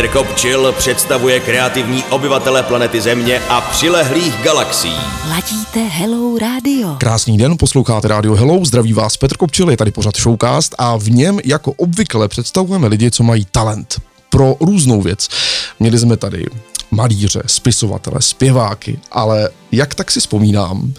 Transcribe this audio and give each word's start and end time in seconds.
Petr 0.00 0.12
Kopčil 0.12 0.72
představuje 0.72 1.40
kreativní 1.40 2.04
obyvatele 2.04 2.62
planety 2.62 3.00
Země 3.00 3.40
a 3.48 3.60
přilehlých 3.60 4.34
galaxií. 4.42 4.96
Ladíte 5.28 5.80
Hello 5.80 6.38
Radio. 6.38 6.96
Krásný 6.98 7.38
den, 7.38 7.56
posloucháte 7.58 8.08
Radio 8.08 8.34
Hello, 8.34 8.64
zdraví 8.64 8.92
vás 8.92 9.16
Petr 9.16 9.36
Kopčil, 9.36 9.70
je 9.70 9.76
tady 9.76 9.90
pořad 9.90 10.16
Showcast 10.16 10.74
a 10.78 10.96
v 10.96 11.10
něm 11.10 11.38
jako 11.44 11.72
obvykle 11.72 12.28
představujeme 12.28 12.88
lidi, 12.88 13.10
co 13.10 13.22
mají 13.22 13.46
talent 13.50 14.00
pro 14.30 14.56
různou 14.60 15.02
věc. 15.02 15.28
Měli 15.80 15.98
jsme 15.98 16.16
tady 16.16 16.46
malíře, 16.90 17.42
spisovatele, 17.46 18.22
zpěváky, 18.22 19.00
ale 19.12 19.48
jak 19.72 19.94
tak 19.94 20.10
si 20.10 20.20
vzpomínám, 20.20 20.92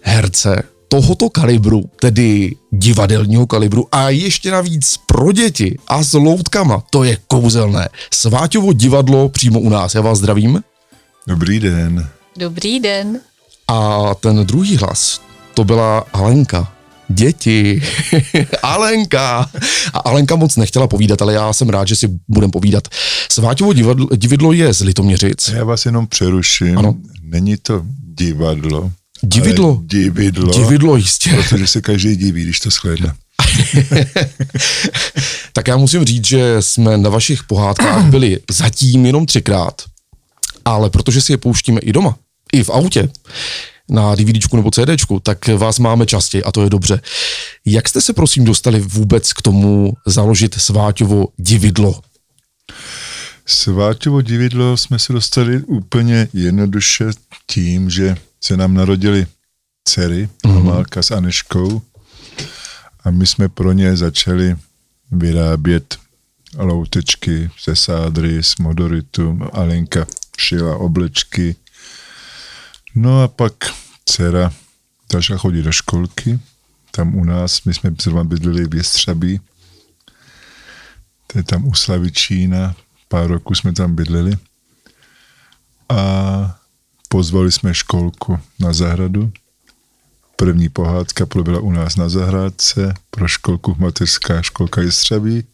herce, 0.00 0.62
tohoto 0.92 1.30
kalibru, 1.30 1.90
tedy 2.00 2.56
divadelního 2.70 3.46
kalibru 3.46 3.88
a 3.92 4.10
ještě 4.10 4.50
navíc 4.50 4.98
pro 5.06 5.32
děti 5.32 5.78
a 5.88 6.02
s 6.04 6.12
loutkama, 6.12 6.82
to 6.90 7.04
je 7.04 7.16
kouzelné. 7.26 7.88
Sváťovo 8.14 8.72
divadlo 8.72 9.28
přímo 9.28 9.60
u 9.60 9.68
nás, 9.68 9.94
já 9.94 10.00
vás 10.00 10.18
zdravím. 10.18 10.62
Dobrý 11.26 11.60
den. 11.60 12.08
Dobrý 12.38 12.80
den. 12.80 13.20
A 13.68 14.00
ten 14.14 14.46
druhý 14.46 14.76
hlas, 14.76 15.20
to 15.54 15.64
byla 15.64 16.04
Alenka. 16.12 16.72
Děti. 17.08 17.82
Alenka. 18.62 19.50
A 19.94 19.98
Alenka 19.98 20.36
moc 20.36 20.56
nechtěla 20.56 20.86
povídat, 20.86 21.22
ale 21.22 21.32
já 21.32 21.52
jsem 21.52 21.68
rád, 21.68 21.88
že 21.88 21.96
si 21.96 22.08
budem 22.28 22.50
povídat. 22.50 22.88
Sváťovo 23.32 23.72
divadlo, 23.72 24.08
divadlo 24.16 24.52
je 24.52 24.72
z 24.72 24.80
Litoměřic. 24.80 25.48
Já 25.48 25.64
vás 25.64 25.86
jenom 25.86 26.06
přeruším. 26.06 26.78
Ano. 26.78 26.94
Není 27.22 27.56
to 27.56 27.82
divadlo. 28.14 28.92
Dividlo. 29.22 29.68
ale 29.68 29.78
Dividlo. 29.82 30.52
Dividlo, 30.52 30.96
jistě. 30.96 31.30
Protože 31.30 31.66
se 31.66 31.80
každý 31.80 32.16
diví, 32.16 32.42
když 32.42 32.60
to 32.60 32.70
shlédne. 32.70 33.14
tak 35.52 35.68
já 35.68 35.76
musím 35.76 36.04
říct, 36.04 36.24
že 36.24 36.56
jsme 36.60 36.98
na 36.98 37.10
vašich 37.10 37.44
pohádkách 37.44 38.04
byli 38.10 38.40
zatím 38.50 39.06
jenom 39.06 39.26
třikrát, 39.26 39.82
ale 40.64 40.90
protože 40.90 41.20
si 41.20 41.32
je 41.32 41.38
pouštíme 41.38 41.80
i 41.80 41.92
doma, 41.92 42.16
i 42.52 42.64
v 42.64 42.70
autě, 42.70 43.08
na 43.88 44.14
DVDčku 44.14 44.56
nebo 44.56 44.70
CDčku, 44.70 45.20
tak 45.20 45.48
vás 45.48 45.78
máme 45.78 46.06
častěji 46.06 46.44
a 46.44 46.52
to 46.52 46.64
je 46.64 46.70
dobře. 46.70 47.00
Jak 47.66 47.88
jste 47.88 48.00
se 48.00 48.12
prosím 48.12 48.44
dostali 48.44 48.80
vůbec 48.80 49.32
k 49.32 49.42
tomu 49.42 49.92
založit 50.06 50.54
Sváťovo 50.54 51.28
dividlo? 51.38 52.00
Sváťovo 53.46 54.20
dividlo 54.20 54.76
jsme 54.76 54.98
se 54.98 55.12
dostali 55.12 55.62
úplně 55.62 56.28
jednoduše 56.32 57.04
tím, 57.46 57.90
že 57.90 58.16
se 58.44 58.56
nám 58.56 58.74
narodili 58.74 59.26
dcery, 59.88 60.28
Mhm. 60.44 60.56
Amálka 60.58 61.02
s 61.02 61.10
Aneškou 61.10 61.82
a 63.04 63.10
my 63.10 63.26
jsme 63.26 63.48
pro 63.48 63.72
ně 63.72 63.96
začali 63.96 64.56
vyrábět 65.10 65.98
loutečky 66.56 67.50
ze 67.64 67.76
sádry, 67.76 68.42
z 68.42 68.56
modoritu, 68.56 69.40
Alenka 69.52 70.06
šila 70.38 70.76
oblečky. 70.76 71.56
No 72.94 73.22
a 73.22 73.28
pak 73.28 73.52
dcera 74.04 74.52
začala 75.12 75.38
chodit 75.38 75.62
do 75.62 75.72
školky, 75.72 76.40
tam 76.90 77.14
u 77.14 77.24
nás, 77.24 77.64
my 77.64 77.74
jsme 77.74 77.90
zrovna 78.02 78.24
bydleli 78.24 78.64
v 78.66 78.74
Jestřabí, 78.74 79.40
to 81.26 81.38
je 81.38 81.42
tam 81.42 81.64
u 81.68 81.74
Slavičína, 81.74 82.74
pár 83.08 83.26
roků 83.30 83.54
jsme 83.54 83.72
tam 83.72 83.94
bydleli 83.94 84.32
a 85.88 86.58
pozvali 87.12 87.52
jsme 87.52 87.74
školku 87.74 88.38
na 88.60 88.72
zahradu. 88.72 89.32
První 90.36 90.68
pohádka 90.68 91.26
proběhla 91.26 91.60
u 91.60 91.70
nás 91.70 91.96
na 91.96 92.08
zahrádce, 92.08 92.94
pro 93.10 93.28
školku 93.28 93.76
mateřská 93.78 94.42
školka 94.42 94.80
Jestřabí. 94.80 95.44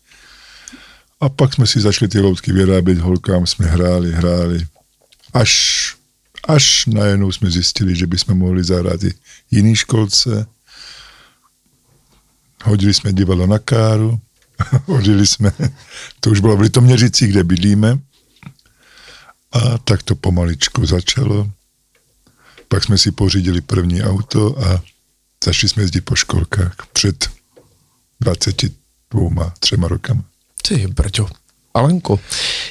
A 1.21 1.29
pak 1.29 1.55
jsme 1.55 1.67
si 1.67 1.81
začali 1.81 2.09
ty 2.09 2.21
loutky 2.21 2.53
vyrábět, 2.53 2.99
holkám 2.99 3.47
jsme 3.47 3.67
hráli, 3.67 4.13
hráli. 4.13 4.67
Až, 5.35 5.53
až 6.49 6.87
najednou 6.87 7.33
jsme 7.33 7.51
zjistili, 7.51 7.97
že 7.97 8.07
bychom 8.07 8.39
mohli 8.39 8.65
zahrát 8.65 9.03
i 9.03 9.15
jiný 9.51 9.77
školce. 9.77 10.47
Hodili 12.65 12.95
jsme 12.95 13.13
divadlo 13.13 13.47
na 13.47 13.59
káru, 13.59 14.21
hodili 14.87 15.27
jsme, 15.27 15.53
to 16.21 16.31
už 16.31 16.41
bylo 16.41 16.57
v 16.57 16.61
Litoměřicích, 16.61 17.31
kde 17.31 17.45
bydlíme. 17.45 17.99
A 19.53 19.79
tak 19.79 20.03
to 20.03 20.15
pomaličku 20.15 20.87
začalo. 20.87 21.51
Pak 22.69 22.85
jsme 22.85 22.99
si 22.99 23.13
pořídili 23.13 23.61
první 23.61 24.03
auto 24.03 24.59
a 24.65 24.83
začali 25.45 25.69
jsme 25.69 25.83
jezdit 25.83 26.01
po 26.01 26.15
školkách 26.15 26.77
před 26.93 27.29
22, 28.21 29.53
třema 29.61 29.89
rokama. 29.89 30.25
Ty, 30.69 30.87
Brťo. 30.87 31.29
Alenko, 31.75 32.21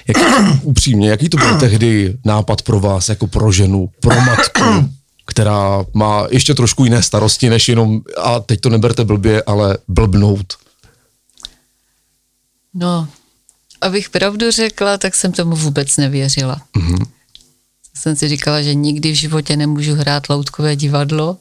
jaký, 0.08 0.22
upřímně, 0.62 1.10
jaký 1.10 1.30
to 1.30 1.38
byl 1.38 1.60
tehdy 1.60 2.18
nápad 2.26 2.62
pro 2.62 2.80
vás, 2.80 3.10
jako 3.10 3.28
pro 3.28 3.52
ženu, 3.52 3.90
pro 4.00 4.22
matku, 4.22 4.94
která 5.26 5.86
má 5.94 6.28
ještě 6.32 6.54
trošku 6.54 6.84
jiné 6.84 7.04
starosti, 7.04 7.50
než 7.50 7.70
jenom, 7.70 8.02
a 8.22 8.40
teď 8.40 8.62
to 8.62 8.70
neberte 8.70 9.04
blbě, 9.04 9.44
ale 9.44 9.78
blbnout. 9.88 10.54
No, 12.74 13.08
abych 13.82 14.10
pravdu 14.10 14.52
řekla, 14.52 14.98
tak 14.98 15.16
jsem 15.16 15.32
tomu 15.32 15.56
vůbec 15.56 15.98
nevěřila. 15.98 16.62
Mm-hmm. 16.78 17.06
Jsem 17.96 18.16
si 18.16 18.28
říkala, 18.28 18.62
že 18.62 18.74
nikdy 18.74 19.12
v 19.12 19.16
životě 19.16 19.58
nemůžu 19.58 19.96
hrát 19.96 20.30
loutkové 20.30 20.76
divadlo, 20.76 21.38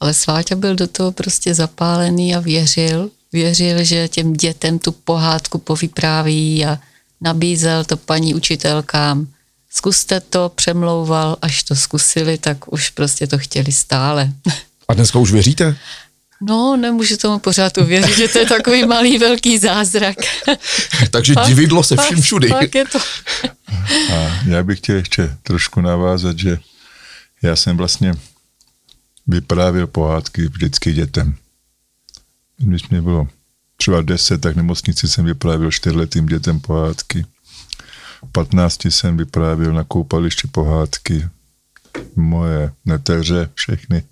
ale 0.00 0.14
Sváťa 0.14 0.56
byl 0.56 0.74
do 0.74 0.86
toho 0.86 1.12
prostě 1.12 1.54
zapálený 1.54 2.34
a 2.34 2.40
věřil. 2.40 3.10
Věřil, 3.32 3.84
že 3.84 4.08
těm 4.08 4.32
dětem 4.32 4.78
tu 4.78 4.92
pohádku 4.92 5.58
povypráví 5.58 6.66
a 6.66 6.78
nabízel 7.20 7.84
to 7.84 7.96
paní 7.96 8.34
učitelkám. 8.34 9.26
Zkuste 9.70 10.20
to, 10.20 10.52
přemlouval, 10.54 11.36
až 11.42 11.62
to 11.62 11.76
zkusili, 11.76 12.38
tak 12.38 12.72
už 12.72 12.90
prostě 12.90 13.26
to 13.26 13.38
chtěli 13.38 13.72
stále. 13.72 14.32
A 14.88 14.94
dneska 14.94 15.18
už 15.18 15.32
věříte? 15.32 15.76
No, 16.40 16.76
nemůžu 16.76 17.16
tomu 17.16 17.38
pořád 17.38 17.78
uvěřit, 17.78 18.16
že 18.16 18.28
to 18.28 18.38
je 18.38 18.46
takový 18.46 18.86
malý 18.86 19.18
velký 19.18 19.58
zázrak. 19.58 20.16
Takže 21.10 21.34
Fakt, 21.34 21.46
dividlo 21.46 21.82
se 21.82 21.96
vším 21.96 22.22
všudy. 22.22 22.48
fakt 22.48 22.74
je 22.74 22.84
to. 22.84 22.98
A 24.14 24.40
já 24.46 24.62
bych 24.62 24.78
chtěl 24.78 24.96
ještě 24.96 25.36
trošku 25.42 25.80
navázat, 25.80 26.38
že 26.38 26.58
já 27.42 27.56
jsem 27.56 27.76
vlastně 27.76 28.14
vyprávěl 29.26 29.86
pohádky 29.86 30.48
vždycky 30.48 30.92
dětem. 30.92 31.36
Když 32.58 32.88
mě 32.88 33.02
bylo 33.02 33.28
třeba 33.76 34.02
10, 34.02 34.40
tak 34.40 34.54
v 34.54 34.56
nemocnici 34.56 35.08
jsem 35.08 35.24
vyprávěl 35.24 35.70
čtyřletým 35.70 36.26
dětem 36.26 36.60
pohádky. 36.60 37.26
V 38.28 38.32
15 38.32 38.84
jsem 38.84 39.16
vyprávěl 39.16 39.72
na 39.72 39.84
koupališti 39.84 40.48
pohádky. 40.48 41.28
Moje 42.16 42.72
neteře, 42.84 43.50
všechny 43.54 44.02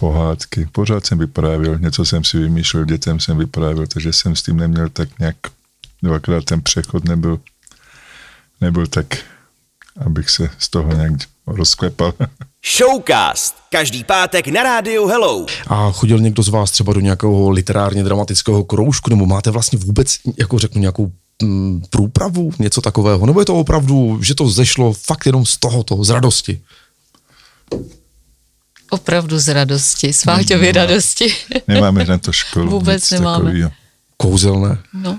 pohádky. 0.00 0.68
Pořád 0.72 1.06
jsem 1.06 1.18
vyprávěl, 1.18 1.78
něco 1.78 2.04
jsem 2.04 2.24
si 2.24 2.38
vymýšlel, 2.38 2.84
dětem 2.84 3.20
jsem 3.20 3.38
vyprávěl, 3.38 3.86
takže 3.86 4.12
jsem 4.12 4.36
s 4.36 4.42
tím 4.42 4.56
neměl 4.56 4.88
tak 4.88 5.18
nějak, 5.18 5.36
dvakrát 6.02 6.44
ten 6.44 6.62
přechod 6.62 7.04
nebyl, 7.04 7.40
nebyl 8.60 8.86
tak, 8.86 9.06
abych 10.06 10.30
se 10.30 10.50
z 10.58 10.68
toho 10.68 10.92
nějak 10.92 11.12
rozklepal. 11.46 12.12
Showcast. 12.76 13.54
Každý 13.70 14.04
pátek 14.04 14.46
na 14.48 14.62
rádiu 14.62 15.06
Hello. 15.06 15.46
A 15.66 15.92
chodil 15.92 16.18
někdo 16.18 16.42
z 16.42 16.48
vás 16.48 16.70
třeba 16.70 16.92
do 16.92 17.00
nějakého 17.00 17.50
literárně 17.50 18.04
dramatického 18.04 18.64
kroužku, 18.64 19.10
nebo 19.10 19.26
máte 19.26 19.50
vlastně 19.50 19.78
vůbec, 19.78 20.16
jako 20.38 20.58
řeknu, 20.58 20.80
nějakou 20.80 21.12
mm, 21.42 21.82
průpravu, 21.90 22.50
něco 22.58 22.80
takového? 22.80 23.26
Nebo 23.26 23.40
je 23.40 23.46
to 23.46 23.56
opravdu, 23.56 24.22
že 24.22 24.34
to 24.34 24.48
zešlo 24.48 24.92
fakt 24.92 25.26
jenom 25.26 25.46
z 25.46 25.56
tohoto, 25.56 26.04
z 26.04 26.10
radosti? 26.10 26.60
Opravdu 28.90 29.38
z 29.38 29.48
radosti, 29.48 30.12
z 30.12 30.24
Váťovy 30.24 30.72
radosti. 30.72 31.34
Nemáme 31.68 32.04
na 32.04 32.18
to 32.18 32.32
školu. 32.32 32.70
Vůbec 32.78 33.10
nemáme. 33.10 33.44
takovýho. 33.44 33.70
Kouzelné. 34.16 34.78
No, 34.94 35.18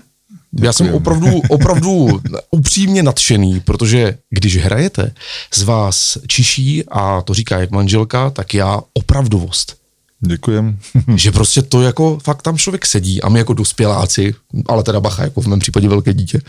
Já 0.62 0.74
jsem 0.74 0.86
Děkujeme. 0.86 0.98
opravdu, 1.04 1.42
opravdu 1.50 2.22
upřímně 2.52 3.04
nadšený, 3.04 3.60
protože 3.60 4.18
když 4.30 4.58
hrajete, 4.58 5.12
z 5.54 5.64
vás 5.64 6.18
čiší 6.28 6.84
a 6.92 7.22
to 7.22 7.34
říká 7.34 7.60
jak 7.60 7.72
manželka, 7.72 8.30
tak 8.30 8.54
já 8.54 8.82
opravdovost. 8.94 9.76
Děkujem. 10.20 10.80
že 11.16 11.32
prostě 11.32 11.62
to 11.62 11.82
jako 11.82 12.20
fakt 12.24 12.42
tam 12.42 12.58
člověk 12.58 12.86
sedí 12.86 13.22
a 13.22 13.30
my 13.30 13.40
jako 13.40 13.54
dospěláci, 13.54 14.36
ale 14.68 14.84
teda 14.84 15.00
bacha, 15.00 15.24
jako 15.24 15.42
v 15.42 15.48
mém 15.48 15.60
případě 15.60 15.88
velké 15.90 16.14
dítě, 16.14 16.42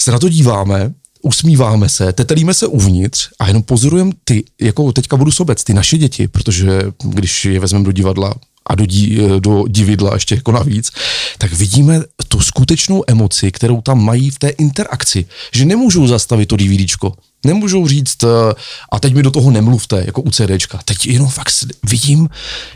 se 0.00 0.12
na 0.12 0.18
to 0.18 0.28
díváme, 0.28 0.92
usmíváme 1.24 1.88
se, 1.88 2.12
tetelíme 2.12 2.54
se 2.54 2.66
uvnitř 2.66 3.28
a 3.38 3.46
jenom 3.46 3.62
pozorujeme 3.62 4.12
ty, 4.24 4.44
jako 4.60 4.92
teďka 4.92 5.16
budu 5.16 5.30
sobec, 5.30 5.64
ty 5.64 5.74
naše 5.74 5.98
děti, 5.98 6.28
protože 6.28 6.82
když 7.04 7.44
je 7.44 7.60
vezmeme 7.60 7.84
do 7.84 7.92
divadla 7.92 8.34
a 8.66 8.74
do, 8.74 8.86
dí, 8.86 9.18
do 9.38 9.64
dividla 9.68 10.14
ještě 10.14 10.34
jako 10.34 10.52
navíc, 10.52 10.90
tak 11.38 11.52
vidíme 11.52 12.00
tu 12.28 12.40
skutečnou 12.40 13.04
emoci, 13.06 13.52
kterou 13.52 13.80
tam 13.80 14.04
mají 14.04 14.30
v 14.30 14.38
té 14.38 14.48
interakci, 14.48 15.26
že 15.52 15.64
nemůžou 15.64 16.06
zastavit 16.06 16.46
to 16.46 16.56
DVDčko, 16.56 17.12
nemůžou 17.44 17.88
říct 17.88 18.24
eh, 18.24 18.54
a 18.92 19.00
teď 19.00 19.14
mi 19.14 19.22
do 19.22 19.30
toho 19.30 19.50
nemluvte, 19.50 20.02
jako 20.06 20.22
u 20.22 20.30
CDčka. 20.30 20.80
Teď 20.84 21.06
jenom 21.06 21.28
fakt 21.28 21.52
vidím, 21.90 22.28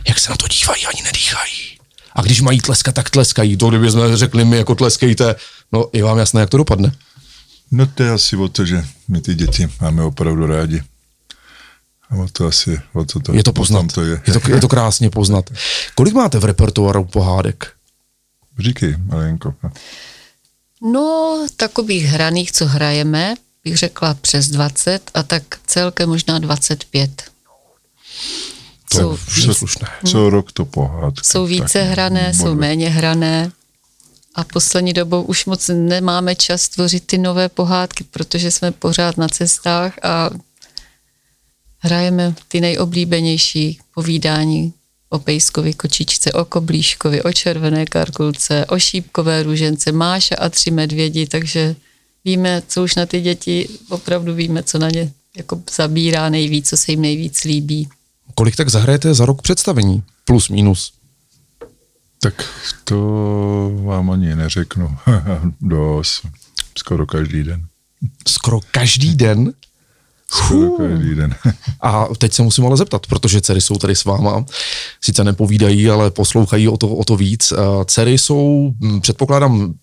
jak 0.08 0.20
se 0.20 0.30
na 0.30 0.36
to 0.36 0.48
dívají, 0.48 0.86
ani 0.86 1.02
nedýchají. 1.04 1.78
A 2.14 2.22
když 2.22 2.40
mají 2.40 2.60
tleskat, 2.60 2.94
tak 2.94 3.10
tleskají. 3.10 3.56
To, 3.56 3.68
kdyby 3.68 3.90
jsme 3.90 4.16
řekli 4.16 4.44
my 4.44 4.56
jako 4.56 4.74
tleskejte, 4.74 5.34
no 5.72 5.84
je 5.92 6.04
vám 6.04 6.18
jasné, 6.18 6.40
jak 6.40 6.50
to 6.50 6.56
dopadne. 6.56 6.92
No 7.70 7.86
to 7.86 8.02
je 8.02 8.10
asi 8.10 8.36
o 8.36 8.48
to, 8.48 8.64
že 8.64 8.84
my 9.08 9.20
ty 9.20 9.34
děti 9.34 9.68
máme 9.80 10.02
opravdu 10.02 10.46
rádi. 10.46 10.82
A 12.10 12.16
o 12.16 12.28
to 12.32 12.46
asi, 12.46 12.80
o 12.92 13.04
to, 13.04 13.20
to 13.20 13.32
Je 13.32 13.44
to 13.44 13.52
poznat. 13.52 13.92
To 13.92 14.02
je. 14.04 14.22
je, 14.26 14.32
to, 14.32 14.50
je 14.50 14.60
to 14.60 14.68
krásně 14.68 15.10
poznat. 15.10 15.50
Kolik 15.94 16.14
máte 16.14 16.38
v 16.38 16.44
repertoáru 16.44 17.04
pohádek? 17.04 17.72
Říkej, 18.58 18.96
Malenko. 19.04 19.54
No, 20.92 21.46
takových 21.56 22.04
hraných, 22.04 22.52
co 22.52 22.66
hrajeme, 22.66 23.34
bych 23.64 23.76
řekla 23.76 24.14
přes 24.14 24.48
20 24.48 25.10
a 25.14 25.22
tak 25.22 25.42
celkem 25.66 26.08
možná 26.08 26.38
25. 26.38 27.22
To 28.92 28.98
Jsou, 28.98 29.18
je 29.48 29.54
slušné. 29.54 29.88
Co 30.06 30.30
rok 30.30 30.52
to 30.52 30.64
pohádka. 30.64 31.22
jsou 31.24 31.46
více 31.46 31.78
tak 31.78 31.88
hrané, 31.88 32.34
jsou 32.34 32.42
bodle. 32.42 32.54
méně 32.60 32.90
hrané 32.90 33.50
a 34.34 34.44
poslední 34.44 34.92
dobou 34.92 35.22
už 35.22 35.46
moc 35.46 35.70
nemáme 35.74 36.34
čas 36.34 36.68
tvořit 36.68 37.06
ty 37.06 37.18
nové 37.18 37.48
pohádky, 37.48 38.04
protože 38.04 38.50
jsme 38.50 38.72
pořád 38.72 39.16
na 39.16 39.28
cestách 39.28 39.98
a 40.02 40.30
hrajeme 41.78 42.34
ty 42.48 42.60
nejoblíbenější 42.60 43.78
povídání 43.94 44.72
o 45.10 45.18
pejskovi 45.18 45.74
kočičce, 45.74 46.32
o 46.32 46.44
koblíškovi, 46.44 47.22
o 47.22 47.32
červené 47.32 47.86
karkulce, 47.86 48.66
o 48.66 48.78
šípkové 48.78 49.42
růžence, 49.42 49.92
Máša 49.92 50.36
a 50.38 50.48
tři 50.48 50.70
medvědi, 50.70 51.26
takže 51.26 51.76
víme, 52.24 52.62
co 52.68 52.84
už 52.84 52.94
na 52.94 53.06
ty 53.06 53.20
děti, 53.20 53.68
opravdu 53.88 54.34
víme, 54.34 54.62
co 54.62 54.78
na 54.78 54.90
ně 54.90 55.12
jako 55.36 55.62
zabírá 55.76 56.28
nejvíc, 56.28 56.68
co 56.68 56.76
se 56.76 56.92
jim 56.92 57.00
nejvíc 57.00 57.44
líbí. 57.44 57.88
Kolik 58.34 58.56
tak 58.56 58.68
zahrajete 58.68 59.14
za 59.14 59.26
rok 59.26 59.42
představení? 59.42 60.02
Plus, 60.24 60.48
minus. 60.48 60.92
Tak 62.20 62.44
to 62.84 62.96
vám 63.84 64.10
ani 64.10 64.34
neřeknu. 64.34 64.96
Dost. 65.60 66.26
Skoro 66.78 67.06
každý 67.06 67.42
den. 67.42 67.66
Skoro 68.28 68.60
každý 68.70 69.14
den. 69.14 69.52
Skoro 70.30 70.70
každý 70.70 71.14
den. 71.14 71.34
A 71.80 72.06
teď 72.18 72.32
se 72.32 72.42
musím 72.42 72.66
ale 72.66 72.76
zeptat, 72.76 73.06
protože 73.06 73.40
dcery 73.40 73.60
jsou 73.60 73.74
tady 73.74 73.96
s 73.96 74.04
váma, 74.04 74.44
sice 75.00 75.24
nepovídají, 75.24 75.90
ale 75.90 76.10
poslouchají 76.10 76.68
o 76.68 76.76
to, 76.76 76.88
o 76.88 77.04
to 77.04 77.16
víc. 77.16 77.52
Dcery 77.84 78.18
jsou, 78.18 78.72
hm, 78.80 79.00
předpokládám, 79.00 79.74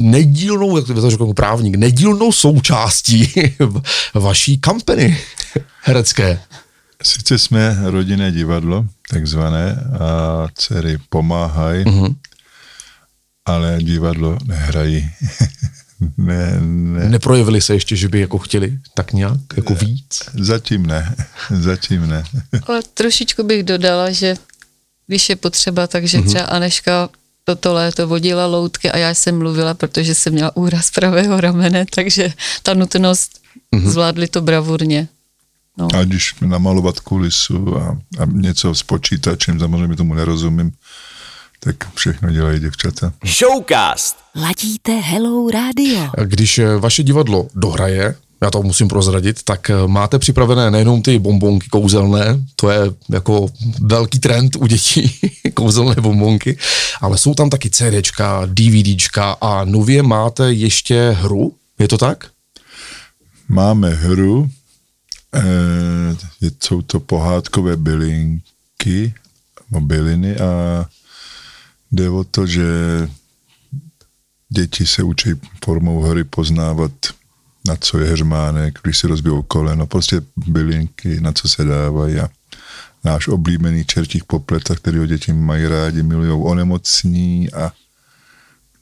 nedílnou, 0.00 0.76
jak 0.76 0.86
to 0.86 1.10
řekl 1.10 1.34
právník, 1.34 1.74
nedílnou 1.76 2.32
součástí 2.32 3.32
vaší 4.14 4.58
kampany 4.58 5.18
herecké. 5.82 6.40
Sice 7.02 7.38
jsme 7.38 7.78
rodinné 7.82 8.32
divadlo, 8.32 8.86
takzvané, 9.14 9.76
a 10.00 10.48
dcery 10.54 10.98
pomáhají, 11.08 11.84
Mhm. 11.84 12.04
mm-hmm. 12.04 12.14
ale 13.44 13.78
divadlo 13.82 14.38
nehrají. 14.44 15.10
ne, 16.18 16.60
ne, 16.60 17.08
Neprojevili 17.08 17.60
se 17.60 17.74
ještě, 17.74 17.96
že 17.96 18.08
by 18.08 18.20
jako 18.20 18.38
chtěli 18.38 18.78
tak 18.94 19.12
nějak, 19.12 19.40
jako 19.56 19.74
víc? 19.74 20.18
zatím 20.34 20.86
ne, 20.86 21.14
zatím 21.50 22.06
ne. 22.08 22.24
Ale 22.66 22.82
trošičku 22.94 23.42
bych 23.42 23.62
dodala, 23.62 24.10
že 24.10 24.36
když 25.06 25.28
je 25.28 25.36
potřeba, 25.36 25.86
takže 25.86 26.18
Mhm. 26.18 26.26
třeba 26.28 26.44
Aneška 26.44 27.08
toto 27.44 27.72
léto 27.74 28.08
vodila 28.08 28.46
loutky 28.46 28.90
a 28.90 28.98
já 28.98 29.14
jsem 29.14 29.38
mluvila, 29.38 29.74
protože 29.74 30.14
jsem 30.14 30.32
měla 30.32 30.56
úraz 30.56 30.90
pravého 30.90 31.40
ramene, 31.40 31.84
takže 31.94 32.32
ta 32.62 32.74
nutnost 32.74 33.40
Mhm. 33.72 33.90
zvládli 33.90 34.28
to 34.28 34.40
bravurně. 34.40 35.08
No. 35.78 35.88
A 35.94 36.04
když 36.04 36.34
namalovat 36.40 37.00
kulisu 37.00 37.76
a, 37.76 37.98
a 38.18 38.24
něco 38.32 38.74
s 38.74 38.82
počítačem, 38.82 39.58
samozřejmě 39.58 39.96
tomu 39.96 40.14
nerozumím, 40.14 40.72
tak 41.60 41.94
všechno 41.94 42.30
dělají 42.30 42.60
děvčata. 42.60 43.12
Showcast. 43.26 44.16
Ladíte 44.34 44.92
Hello 44.92 45.50
Radio. 45.50 46.10
Když 46.24 46.58
eh, 46.58 46.76
vaše 46.76 47.02
divadlo 47.02 47.48
dohraje, 47.54 48.14
já 48.40 48.50
to 48.50 48.62
musím 48.62 48.88
prozradit, 48.88 49.42
tak 49.42 49.70
eh, 49.70 49.74
máte 49.86 50.18
připravené 50.18 50.70
nejenom 50.70 51.02
ty 51.02 51.18
bombonky 51.18 51.68
kouzelné, 51.68 52.40
to 52.56 52.70
je 52.70 52.80
jako 53.10 53.46
velký 53.80 54.18
trend 54.18 54.56
u 54.56 54.66
dětí, 54.66 55.20
kouzelné 55.54 55.94
bombonky, 56.00 56.58
ale 57.00 57.18
jsou 57.18 57.34
tam 57.34 57.50
taky 57.50 57.70
CDčka, 57.70 58.42
DVDčka 58.46 59.36
a 59.40 59.64
nově 59.64 60.02
máte 60.02 60.52
ještě 60.52 61.16
hru, 61.20 61.54
je 61.78 61.88
to 61.88 61.98
tak? 61.98 62.26
Máme 63.48 63.90
hru, 63.94 64.50
je- 66.40 66.50
jsou 66.62 66.82
to 66.82 67.00
pohádkové 67.00 67.76
bylinky, 67.76 69.14
byliny 69.80 70.36
a 70.36 70.84
jde 71.92 72.10
o 72.10 72.24
to, 72.24 72.46
že 72.46 72.64
děti 74.48 74.86
se 74.86 75.02
učí 75.02 75.30
formou 75.64 76.00
hry 76.00 76.24
poznávat, 76.24 76.92
na 77.68 77.76
co 77.76 77.98
je 77.98 78.10
heřmánek, 78.10 78.78
když 78.82 78.98
si 78.98 79.06
rozbijou 79.06 79.42
koleno, 79.42 79.86
prostě 79.86 80.22
bylinky, 80.36 81.20
na 81.20 81.32
co 81.32 81.48
se 81.48 81.64
dávají 81.64 82.18
a 82.18 82.28
náš 83.04 83.28
oblíbený 83.28 83.84
čertích 83.84 84.24
popleta, 84.24 84.74
který 84.74 85.06
děti 85.06 85.32
mají 85.32 85.66
rádi, 85.66 86.02
milují, 86.02 86.30
onemocní 86.44 87.52
a 87.52 87.72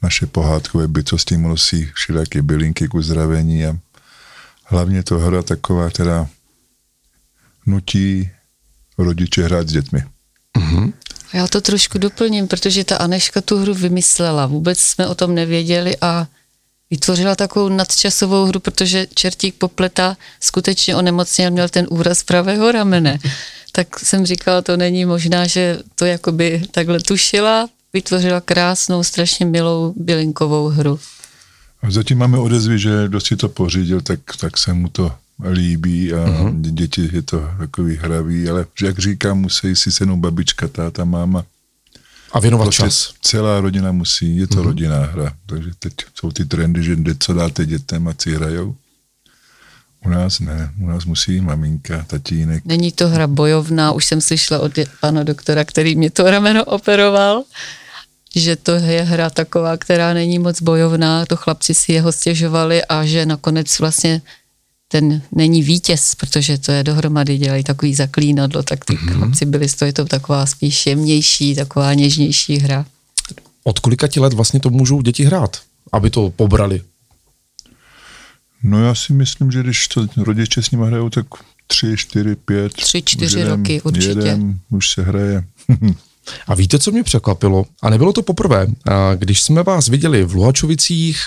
naše 0.02 0.26
pohádkové 0.26 0.88
bytosti 0.88 1.36
mu 1.36 1.48
nosí 1.48 1.90
všelijaké 1.94 2.42
bylinky 2.42 2.88
k 2.88 2.94
uzdravení 2.94 3.66
a 3.66 3.76
hlavně 4.64 5.02
to 5.02 5.18
hra 5.18 5.42
taková, 5.42 5.90
která 5.90 6.28
nutí 7.66 8.30
rodiče 8.98 9.42
hrát 9.42 9.68
s 9.68 9.72
dětmi. 9.72 10.04
A 11.32 11.36
Já 11.36 11.46
to 11.46 11.60
trošku 11.60 11.98
doplním, 11.98 12.48
protože 12.48 12.84
ta 12.84 12.96
Aneška 12.96 13.40
tu 13.40 13.58
hru 13.58 13.74
vymyslela. 13.74 14.46
Vůbec 14.46 14.78
jsme 14.78 15.08
o 15.08 15.14
tom 15.14 15.34
nevěděli 15.34 15.96
a 16.00 16.26
vytvořila 16.90 17.36
takovou 17.36 17.68
nadčasovou 17.68 18.44
hru, 18.44 18.60
protože 18.60 19.06
čertík 19.14 19.54
popleta 19.54 20.16
skutečně 20.40 20.96
onemocněl, 20.96 21.50
měl 21.50 21.68
ten 21.68 21.86
úraz 21.90 22.22
pravého 22.22 22.72
ramene. 22.72 23.18
Tak 23.74 23.98
jsem 23.98 24.26
říkala, 24.26 24.62
to 24.62 24.76
není 24.76 25.04
možná, 25.04 25.46
že 25.46 25.78
to 25.94 26.04
jakoby 26.04 26.62
takhle 26.70 27.00
tušila, 27.00 27.68
vytvořila 27.92 28.40
krásnou, 28.40 29.02
strašně 29.02 29.46
milou 29.46 29.94
bylinkovou 29.96 30.68
hru. 30.68 31.00
A 31.82 31.90
zatím 31.90 32.18
máme 32.18 32.38
odezvy, 32.38 32.78
že 32.78 33.08
kdo 33.08 33.20
si 33.20 33.36
to 33.36 33.48
pořídil, 33.48 34.00
tak, 34.00 34.20
tak 34.40 34.58
se 34.58 34.72
mu 34.72 34.88
to 34.88 35.12
líbí 35.50 36.12
a 36.12 36.16
uh-huh. 36.16 36.60
děti 36.60 37.10
je 37.12 37.22
to 37.22 37.50
takový 37.58 37.96
hravý, 37.96 38.48
ale 38.48 38.66
jak 38.82 38.98
říkám, 38.98 39.40
musí 39.40 39.76
si 39.76 39.92
senou 39.92 40.16
babička, 40.16 40.68
táta, 40.68 41.04
máma. 41.04 41.44
A 42.32 42.40
věnovat 42.40 42.64
Prostě 42.64 42.82
čas. 42.82 43.14
celá 43.22 43.60
rodina 43.60 43.92
musí, 43.92 44.36
je 44.36 44.46
to 44.46 44.54
uh-huh. 44.54 44.64
rodinná 44.64 45.04
hra. 45.04 45.34
Takže 45.46 45.70
teď 45.78 45.92
jsou 46.14 46.30
ty 46.30 46.44
trendy, 46.44 46.82
že 46.82 46.96
jde, 46.96 47.14
co 47.18 47.32
dáte 47.32 47.66
dětem 47.66 48.08
a 48.08 48.14
si 48.18 48.34
hrajou. 48.34 48.76
U 50.04 50.08
nás 50.08 50.40
ne, 50.40 50.72
u 50.80 50.86
nás 50.86 51.04
musí 51.04 51.40
maminka, 51.40 52.04
tatínek. 52.06 52.64
Není 52.64 52.92
to 52.92 53.08
hra 53.08 53.26
bojovná, 53.26 53.92
už 53.92 54.04
jsem 54.04 54.20
slyšela 54.20 54.60
od 54.60 54.72
pana 55.00 55.22
doktora, 55.22 55.64
který 55.64 55.96
mě 55.96 56.10
to 56.10 56.30
rameno 56.30 56.64
operoval, 56.64 57.44
že 58.36 58.56
to 58.56 58.72
je 58.72 59.02
hra 59.02 59.30
taková, 59.30 59.76
která 59.76 60.14
není 60.14 60.38
moc 60.38 60.62
bojovná, 60.62 61.26
to 61.26 61.36
chlapci 61.36 61.74
si 61.74 61.92
jeho 61.92 62.12
stěžovali 62.12 62.84
a 62.84 63.04
že 63.04 63.26
nakonec 63.26 63.78
vlastně 63.78 64.22
ten 64.92 65.22
není 65.32 65.62
vítěz, 65.62 66.14
protože 66.14 66.58
to 66.58 66.72
je 66.72 66.84
dohromady, 66.84 67.38
dělají 67.38 67.64
takový 67.64 67.94
zaklínadlo, 67.94 68.62
tak 68.62 68.84
ty 68.84 68.94
mm-hmm. 68.94 69.12
chlapci 69.12 69.46
byli 69.46 69.68
z 69.68 69.74
toho, 69.74 69.86
je 69.86 69.92
to 69.92 70.04
taková 70.04 70.46
spíš 70.46 70.86
jemnější, 70.86 71.54
taková 71.54 71.94
něžnější 71.94 72.58
hra. 72.58 72.86
Od 73.64 73.78
kolika 73.78 74.08
ti 74.08 74.20
let 74.20 74.32
vlastně 74.32 74.60
to 74.60 74.70
můžou 74.70 75.02
děti 75.02 75.24
hrát, 75.24 75.60
aby 75.92 76.10
to 76.10 76.30
pobrali? 76.30 76.82
No 78.62 78.84
já 78.84 78.94
si 78.94 79.12
myslím, 79.12 79.50
že 79.50 79.62
když 79.62 79.88
to 79.88 80.06
rodiče 80.16 80.62
s 80.62 80.70
nimi 80.70 80.86
hrajou, 80.86 81.10
tak 81.10 81.26
tři, 81.66 81.96
čtyři, 81.96 82.36
pět. 82.36 82.72
Tři, 82.72 83.02
čtyři 83.02 83.36
už 83.36 83.40
jedem- 83.40 83.58
roky 83.58 83.82
určitě. 83.82 84.08
Jedem, 84.08 84.60
už 84.70 84.90
se 84.90 85.02
hraje. 85.02 85.44
A 86.46 86.54
víte, 86.54 86.78
co 86.78 86.90
mě 86.90 87.02
překvapilo? 87.02 87.64
A 87.82 87.90
nebylo 87.90 88.12
to 88.12 88.22
poprvé. 88.22 88.66
A 88.90 89.14
když 89.14 89.42
jsme 89.42 89.62
vás 89.62 89.88
viděli 89.88 90.24
v 90.24 90.34
Luhačovicích 90.34 91.18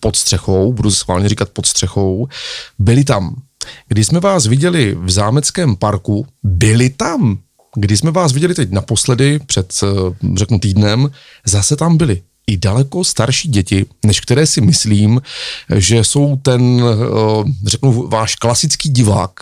pod 0.00 0.16
střechou, 0.16 0.72
budu 0.72 0.90
schválně 0.90 1.28
říkat 1.28 1.48
pod 1.48 1.66
střechou, 1.66 2.28
byli 2.78 3.04
tam. 3.04 3.42
Když 3.88 4.06
jsme 4.06 4.20
vás 4.20 4.46
viděli 4.46 4.94
v 4.94 5.10
Zámeckém 5.10 5.76
parku, 5.76 6.26
byli 6.42 6.90
tam. 6.90 7.38
Když 7.76 7.98
jsme 7.98 8.10
vás 8.10 8.32
viděli 8.32 8.54
teď 8.54 8.70
naposledy, 8.70 9.38
před, 9.46 9.74
eh, 9.82 9.86
řeknu 10.36 10.58
týdnem, 10.58 11.10
zase 11.46 11.76
tam 11.76 11.96
byli 11.96 12.22
i 12.46 12.56
daleko 12.56 13.04
starší 13.04 13.48
děti, 13.48 13.86
než 14.06 14.20
které 14.20 14.46
si 14.46 14.60
myslím, 14.60 15.22
že 15.76 16.04
jsou 16.04 16.36
ten, 16.36 16.82
eh, 16.82 17.52
řeknu, 17.66 18.08
váš 18.08 18.34
klasický 18.34 18.88
divák. 18.88 19.32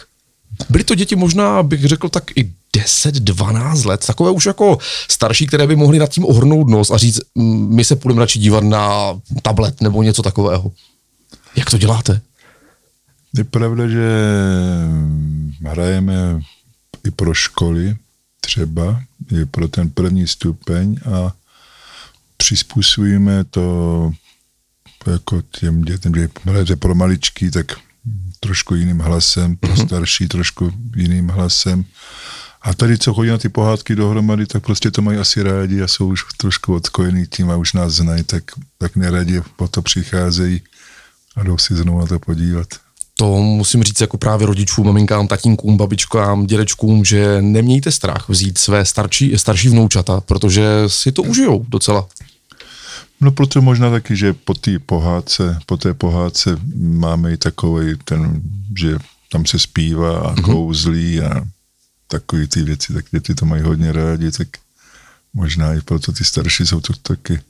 Byly 0.68 0.84
to 0.84 0.94
děti 0.94 1.16
možná, 1.16 1.62
bych 1.62 1.84
řekl, 1.84 2.08
tak 2.08 2.36
i 2.36 2.52
10-12 2.76 3.86
let, 3.86 4.06
takové 4.06 4.30
už 4.30 4.46
jako 4.46 4.78
starší, 5.10 5.46
které 5.46 5.66
by 5.66 5.76
mohly 5.76 5.98
nad 5.98 6.10
tím 6.10 6.24
ohrnout 6.24 6.68
nos 6.68 6.90
a 6.90 6.96
říct, 6.98 7.20
"Mm, 7.34 7.74
my 7.74 7.84
se 7.84 7.96
půjdeme 7.96 8.20
radši 8.20 8.38
dívat 8.38 8.64
na 8.64 8.88
tablet 9.42 9.80
nebo 9.80 10.02
něco 10.02 10.22
takového. 10.22 10.72
Jak 11.56 11.70
to 11.70 11.78
děláte? 11.78 12.20
Je 13.36 13.44
pravda, 13.44 13.88
že 13.88 14.08
hrajeme 15.66 16.40
i 17.06 17.10
pro 17.10 17.34
školy, 17.34 17.96
třeba 18.40 19.00
i 19.42 19.44
pro 19.44 19.68
ten 19.68 19.90
první 19.90 20.26
stupeň 20.26 20.96
a 21.14 21.32
přizpůsobíme 22.36 23.44
to 23.44 24.12
jako 25.06 25.42
těm 25.60 25.82
dětem, 25.82 26.14
že 26.14 26.28
hraje 26.44 26.76
pro 26.78 26.94
maličký, 26.94 27.50
tak 27.50 27.66
trošku 28.40 28.74
jiným 28.74 28.98
hlasem, 28.98 29.56
pro 29.56 29.72
Mhm. 29.72 29.86
starší 29.86 30.28
trošku 30.28 30.72
jiným 30.96 31.28
hlasem. 31.28 31.84
A 32.62 32.74
tady, 32.74 32.98
co 32.98 33.14
chodí 33.14 33.30
na 33.30 33.38
ty 33.38 33.48
pohádky 33.48 33.96
dohromady, 33.96 34.46
tak 34.46 34.62
prostě 34.62 34.90
to 34.90 35.02
mají 35.02 35.18
asi 35.18 35.42
rádi 35.42 35.82
a 35.82 35.88
jsou 35.88 36.08
už 36.08 36.24
trošku 36.36 36.74
odkojený 36.74 37.26
tím 37.26 37.50
a 37.50 37.56
už 37.56 37.72
nás 37.72 37.92
znají, 37.92 38.22
tak, 38.22 38.44
tak 38.78 38.96
neradě 38.96 39.42
po 39.56 39.68
to 39.68 39.82
přicházejí 39.82 40.62
a 41.36 41.42
jdou 41.42 41.58
si 41.58 41.74
znovu 41.74 41.98
na 41.98 42.06
to 42.06 42.18
podívat. 42.18 42.68
To 43.14 43.36
musím 43.36 43.82
říct 43.82 44.00
jako 44.00 44.18
právě 44.18 44.46
rodičům, 44.46 44.86
maminkám, 44.86 45.28
tatínkům, 45.28 45.76
babičkám, 45.76 46.46
dědečkům, 46.46 47.04
že 47.04 47.42
nemějte 47.42 47.92
strach 47.92 48.28
vzít 48.28 48.58
své 48.58 48.84
starší, 48.84 49.38
starší 49.38 49.68
vnoučata, 49.68 50.20
protože 50.20 50.64
si 50.86 51.12
to 51.12 51.22
užijou 51.22 51.64
docela. 51.68 52.08
No 53.20 53.32
proto 53.32 53.62
možná 53.62 53.90
taky, 53.90 54.16
že 54.16 54.32
po 54.32 54.54
té 54.54 54.78
pohádce, 54.78 55.58
po 55.66 55.76
té 55.76 55.94
pohádce 55.94 56.56
máme 56.76 57.32
i 57.32 57.36
takový 57.36 57.96
ten, 58.04 58.40
že 58.78 58.96
tam 59.32 59.46
se 59.46 59.58
zpívá 59.58 60.20
a 60.20 60.34
kouzlí 60.34 61.20
a 61.20 61.42
takový 62.10 62.46
ty 62.46 62.62
věci, 62.62 62.92
tak 62.92 63.04
děti 63.10 63.34
to 63.34 63.46
mají 63.46 63.62
hodně 63.62 63.92
rádi, 63.92 64.32
tak 64.32 64.48
možná 65.34 65.74
i 65.74 65.80
proto 65.80 66.12
ty 66.12 66.24
starší 66.24 66.66
jsou 66.66 66.80
to 66.80 66.92
taky 67.02 67.40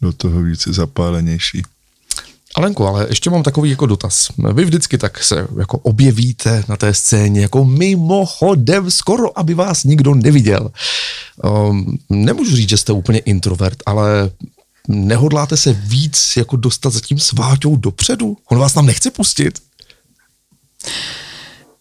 do 0.00 0.12
toho 0.12 0.42
více 0.42 0.72
zapálenější. 0.72 1.62
Alenko, 2.56 2.86
ale 2.86 3.06
ještě 3.08 3.30
mám 3.30 3.42
takový 3.42 3.70
jako 3.70 3.86
dotaz. 3.86 4.28
Vy 4.52 4.64
vždycky 4.64 4.98
tak 4.98 5.24
se 5.24 5.48
jako 5.58 5.78
objevíte 5.78 6.64
na 6.68 6.76
té 6.76 6.94
scéně 6.94 7.40
jako 7.40 7.64
mimochodem, 7.64 8.90
skoro 8.90 9.38
aby 9.38 9.54
vás 9.54 9.84
nikdo 9.84 10.14
neviděl. 10.14 10.70
Um, 11.44 11.98
nemůžu 12.10 12.56
říct, 12.56 12.68
že 12.68 12.76
jste 12.76 12.92
úplně 12.92 13.18
introvert, 13.18 13.78
ale 13.86 14.30
nehodláte 14.88 15.56
se 15.56 15.72
víc 15.72 16.36
jako 16.36 16.56
dostat 16.56 16.90
za 16.90 17.00
tím 17.00 17.18
sváťou 17.18 17.76
dopředu? 17.76 18.36
On 18.50 18.58
vás 18.58 18.72
tam 18.72 18.86
nechce 18.86 19.10
pustit? 19.10 19.62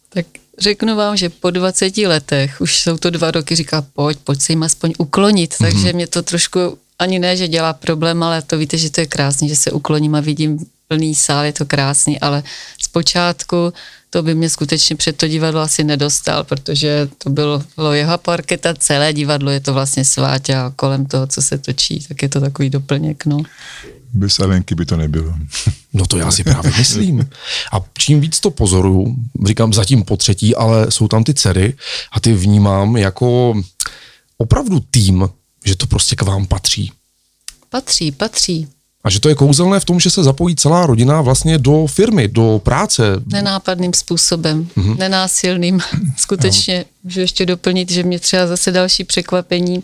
Tak 0.10 0.26
řeknu 0.60 0.96
vám, 0.96 1.18
že 1.18 1.30
po 1.30 1.50
20 1.50 1.98
letech, 1.98 2.62
už 2.62 2.80
jsou 2.80 2.98
to 2.98 3.10
dva 3.10 3.32
roky, 3.32 3.56
říká, 3.56 3.86
pojď, 3.94 4.18
pojď 4.24 4.42
se 4.42 4.52
jim 4.52 4.64
aspoň 4.64 4.94
uklonit, 4.98 5.56
Mhm. 5.60 5.72
takže 5.72 5.94
mě 5.94 6.08
to 6.08 6.22
trošku 6.22 6.78
ani 7.00 7.20
ne, 7.20 7.38
že 7.38 7.48
dělá 7.48 7.74
problém, 7.74 8.24
ale 8.24 8.42
to 8.42 8.58
víte, 8.58 8.78
že 8.78 8.90
to 8.90 9.02
je 9.02 9.08
krásný, 9.08 9.50
že 9.50 9.56
se 9.56 9.72
ukloním 9.72 10.16
a 10.16 10.20
vidím 10.20 10.60
plný 10.88 11.16
sál, 11.16 11.46
je 11.46 11.54
to 11.54 11.66
krásný, 11.66 12.20
ale 12.20 12.44
zpočátku 12.82 13.74
to 14.14 14.24
by 14.24 14.36
mě 14.36 14.50
skutečně 14.50 14.96
před 14.96 15.18
to 15.18 15.28
divadlo 15.28 15.62
asi 15.62 15.84
nedostal, 15.84 16.44
protože 16.44 17.10
to 17.18 17.30
bylo, 17.30 17.64
bylo 17.76 17.94
jeho 17.94 18.18
parketa, 18.18 18.74
celé 18.74 19.14
divadlo 19.14 19.52
je 19.52 19.60
to 19.60 19.74
vlastně 19.74 20.06
sváťa 20.06 20.66
a 20.66 20.70
kolem 20.70 21.06
toho, 21.06 21.28
co 21.28 21.42
se 21.42 21.58
točí, 21.58 22.06
tak 22.08 22.22
je 22.22 22.30
to 22.30 22.42
takový 22.42 22.70
doplněk, 22.70 23.26
no. 23.26 23.38
Bez 24.14 24.40
Alenky 24.40 24.76
by 24.76 24.86
to 24.86 24.98
nebylo. 24.98 25.34
No 25.96 26.06
to 26.06 26.18
já 26.18 26.32
si 26.32 26.44
právě 26.44 26.72
myslím. 26.78 27.30
A 27.74 27.78
čím 27.98 28.22
víc 28.22 28.40
to 28.40 28.52
pozoruju, 28.52 29.16
říkám 29.48 29.74
zatím 29.74 30.04
po 30.04 30.18
třetí, 30.18 30.56
ale 30.56 30.92
jsou 30.92 31.08
tam 31.08 31.24
ty 31.24 31.34
dcery 31.34 31.74
a 32.12 32.20
ty 32.20 32.34
vnímám 32.34 32.98
jako 32.98 33.54
opravdu 34.38 34.80
tým, 34.92 35.30
že 35.66 35.76
to 35.76 35.88
prostě 35.88 36.16
k 36.16 36.22
vám 36.22 36.46
patří. 36.46 36.92
Patří, 37.70 38.12
patří. 38.12 38.68
A 39.04 39.10
že 39.10 39.20
to 39.20 39.30
je 39.30 39.36
kouzelné 39.36 39.80
v 39.80 39.86
tom, 39.86 40.00
že 40.00 40.10
se 40.10 40.24
zapojí 40.24 40.56
celá 40.56 40.86
rodina 40.86 41.22
vlastně 41.22 41.58
do 41.58 41.88
firmy, 41.88 42.28
do 42.28 42.62
práce. 42.64 43.04
nenápadným 43.26 43.94
způsobem, 43.94 44.58
Mhm. 44.76 44.86
mm-hmm. 44.94 44.98
nenásilným. 44.98 45.80
Skutečně 46.18 46.86
můžu 47.04 47.20
ještě 47.20 47.46
doplnit, 47.46 47.92
že 47.92 48.04
mě 48.04 48.20
třeba 48.20 48.48
zase 48.48 48.72
další 48.72 49.04
překvapení, 49.04 49.84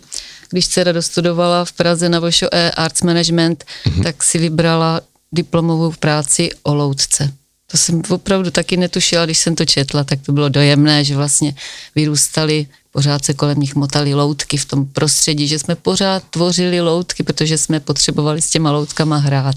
když 0.50 0.68
dcera 0.68 0.92
dostudovala 0.92 1.64
v 1.64 1.72
Praze 1.72 2.08
na 2.08 2.20
VŠE 2.20 2.70
Arts 2.76 3.02
Management, 3.02 3.64
Mhm. 3.86 3.94
mm-hmm. 3.94 4.02
tak 4.02 4.22
si 4.24 4.38
vybrala 4.38 5.00
diplomovou 5.32 5.92
práci 6.00 6.50
o 6.62 6.74
loutce. 6.74 7.32
To 7.70 7.76
jsem 7.76 8.02
opravdu 8.08 8.50
taky 8.50 8.76
netušila, 8.76 9.24
když 9.24 9.38
jsem 9.38 9.54
to 9.54 9.64
četla, 9.64 10.04
tak 10.04 10.18
to 10.26 10.32
bylo 10.32 10.48
dojemné, 10.48 11.04
že 11.04 11.16
vlastně 11.16 11.54
vyrůstali, 11.94 12.66
pořád 12.92 13.24
se 13.24 13.34
kolem 13.34 13.60
nich 13.60 13.74
motaly 13.74 14.14
loutky 14.14 14.56
v 14.56 14.64
tom 14.64 14.86
prostředí, 14.86 15.48
že 15.48 15.58
jsme 15.58 15.74
pořád 15.74 16.22
tvořili 16.30 16.80
loutky, 16.80 17.22
protože 17.22 17.58
jsme 17.58 17.80
potřebovali 17.80 18.42
s 18.42 18.50
těma 18.50 18.72
loutkama 18.72 19.16
hrát. 19.16 19.56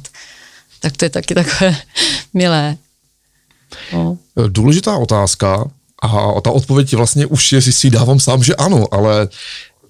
Tak 0.80 0.98
to 0.98 1.06
je 1.06 1.10
taky 1.10 1.36
takové 1.36 1.76
milé. 2.34 2.78
No. 3.94 4.18
Důležitá 4.48 4.98
otázka 4.98 5.72
a 6.04 6.42
ta 6.42 6.52
odpověď 6.52 6.94
vlastně 6.94 7.26
už 7.26 7.52
je, 7.52 7.62
si 7.62 7.90
dávám 7.90 8.20
sám, 8.20 8.44
že 8.44 8.56
ano, 8.56 8.94
ale 8.94 9.28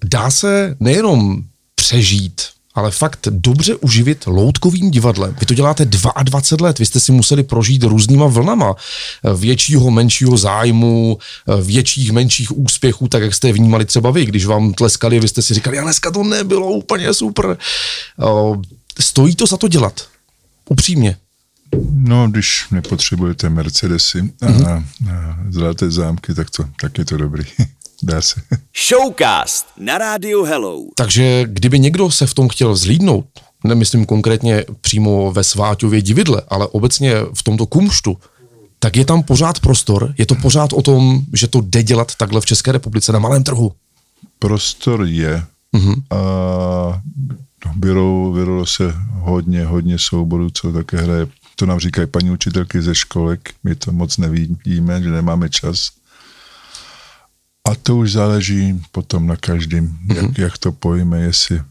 dá 0.04 0.30
se 0.30 0.76
nejenom 0.80 1.42
přežít, 1.74 2.42
ale 2.74 2.90
fakt 2.90 3.28
dobře 3.30 3.74
uživit 3.74 4.26
loutkovým 4.26 4.90
divadlem. 4.90 5.36
Vy 5.40 5.46
to 5.46 5.54
děláte 5.54 5.84
22 5.84 6.66
let, 6.66 6.78
vy 6.78 6.86
jste 6.86 7.00
si 7.00 7.12
museli 7.12 7.42
prožít 7.42 7.82
různýma 7.82 8.26
vlnama 8.26 8.74
většího, 9.36 9.90
menšího 9.90 10.36
zájmu, 10.36 11.18
větších, 11.62 12.12
menších 12.12 12.58
úspěchů, 12.58 13.08
tak 13.08 13.22
jak 13.22 13.34
jste 13.34 13.48
je 13.48 13.52
vnímali 13.52 13.84
třeba 13.84 14.10
vy, 14.10 14.26
když 14.26 14.46
vám 14.46 14.74
tleskali, 14.74 15.20
vy 15.20 15.28
jste 15.28 15.42
si 15.42 15.54
říkali, 15.54 15.78
a 15.78 15.82
dneska 15.82 16.10
to 16.10 16.22
nebylo 16.22 16.70
úplně 16.70 17.14
super. 17.14 17.58
Stojí 19.00 19.36
to 19.36 19.46
za 19.46 19.56
to 19.56 19.68
dělat? 19.68 20.08
Upřímně. 20.68 21.16
No, 21.92 22.28
když 22.28 22.66
nepotřebujete 22.70 23.48
Mercedesy 23.48 24.32
a, 24.42 24.46
mm-hmm. 24.46 24.84
a 25.10 25.38
zlaté 25.50 25.90
zámky, 25.90 26.34
tak, 26.34 26.50
to, 26.50 26.64
tak 26.80 26.98
je 26.98 27.04
to 27.04 27.16
dobrý. 27.16 27.44
Dá 28.02 28.22
se. 28.22 28.40
Showcast 28.88 29.66
na 29.78 29.98
rádiu 29.98 30.44
Hello. 30.44 30.80
Takže 30.96 31.44
kdyby 31.46 31.78
někdo 31.78 32.10
se 32.10 32.26
v 32.26 32.34
tom 32.34 32.48
chtěl 32.48 32.76
zlídnout, 32.76 33.26
nemyslím 33.64 34.06
konkrétně 34.06 34.64
přímo 34.80 35.32
ve 35.32 35.44
Sváťově 35.44 36.02
dividle, 36.02 36.42
ale 36.48 36.66
obecně 36.66 37.14
v 37.34 37.42
tomto 37.42 37.66
kumštu, 37.66 38.16
tak 38.78 38.96
je 38.96 39.04
tam 39.04 39.22
pořád 39.22 39.60
prostor, 39.60 40.14
je 40.18 40.26
to 40.26 40.34
pořád 40.34 40.72
o 40.72 40.82
tom, 40.82 41.22
že 41.32 41.48
to 41.48 41.60
jde 41.60 41.82
dělat 41.82 42.14
takhle 42.14 42.40
v 42.40 42.46
České 42.46 42.72
republice 42.72 43.12
na 43.12 43.18
malém 43.18 43.44
trhu. 43.44 43.72
Prostor 44.38 45.04
je 45.04 45.44
mm-hmm. 45.76 46.02
a 46.10 47.00
vyrolo, 47.78 48.32
vyrolo 48.32 48.66
se 48.66 48.94
hodně, 49.10 49.64
hodně 49.64 49.98
souborů, 49.98 50.50
co 50.50 50.72
také 50.72 50.96
hraje. 50.96 51.26
To 51.56 51.66
nám 51.66 51.80
říkají 51.80 52.06
paní 52.06 52.30
učitelky 52.30 52.82
ze 52.82 52.94
školek, 52.94 53.54
my 53.64 53.74
to 53.74 53.92
moc 53.92 54.18
nevidíme, 54.18 55.02
že 55.02 55.10
nemáme 55.10 55.48
čas. 55.48 55.90
A 57.64 57.74
to 57.74 57.96
už 57.96 58.12
záleží 58.12 58.80
potom 58.92 59.26
na 59.26 59.36
každém, 59.36 59.88
mm-hmm. 59.88 60.16
jak, 60.16 60.38
jak 60.38 60.58
to 60.58 60.72
pojme, 60.72 61.20
jestli 61.20 61.62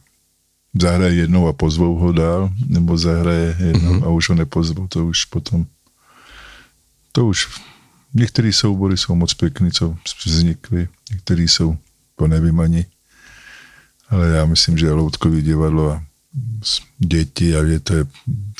zahraje 0.81 1.13
jednou 1.13 1.47
a 1.47 1.53
pozvou 1.53 1.95
ho 1.95 2.12
dál, 2.12 2.50
nebo 2.67 2.97
zahraje 2.97 3.55
jednou 3.59 3.93
mm-hmm. 3.93 4.05
a 4.05 4.09
už 4.09 4.29
ho 4.29 4.35
nepozvou, 4.35 4.88
to 4.88 5.05
už 5.05 5.25
potom, 5.25 5.65
to 7.12 7.27
už, 7.27 7.62
některé 8.13 8.53
soubory 8.53 8.97
jsou 8.97 9.15
moc 9.15 9.33
pěkný, 9.33 9.71
co 9.71 9.97
vznikly, 10.25 10.88
některé 11.12 11.41
jsou 11.43 11.77
po 12.15 12.27
nevím 12.27 12.59
ani, 12.59 12.85
ale 14.09 14.29
já 14.29 14.45
myslím, 14.45 14.77
že 14.77 14.91
loutkový 14.91 15.41
divadlo 15.41 15.91
a 15.91 16.03
děti 17.00 17.55
a 17.55 17.65
že 17.65 17.79
to 17.79 17.93
je, 17.95 18.05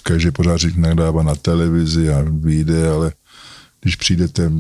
každý 0.04 0.32
pořád 0.32 0.62
nadává 0.76 1.24
na 1.24 1.36
televizi 1.36 2.10
a 2.10 2.26
vyjde, 2.30 2.90
ale 2.90 3.14
když 3.82 3.96
přijdete 3.96 4.52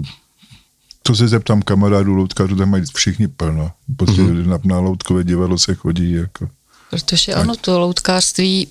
to 1.03 1.15
se 1.15 1.27
zeptám 1.27 1.62
kamarádů 1.62 2.13
loutkářů, 2.13 2.55
tam 2.55 2.69
mají 2.69 2.83
všichni 2.95 3.27
plno. 3.27 3.72
Prostě 3.98 4.22
mm-hmm. 4.22 4.45
na, 4.45 4.60
na 4.63 4.79
loutkové 4.79 5.24
divadlo 5.24 5.57
se 5.57 5.75
chodí 5.75 6.12
jako... 6.12 6.50
Protože 6.89 7.33
ano, 7.33 7.55
to 7.55 7.79
loutkářství, 7.79 8.67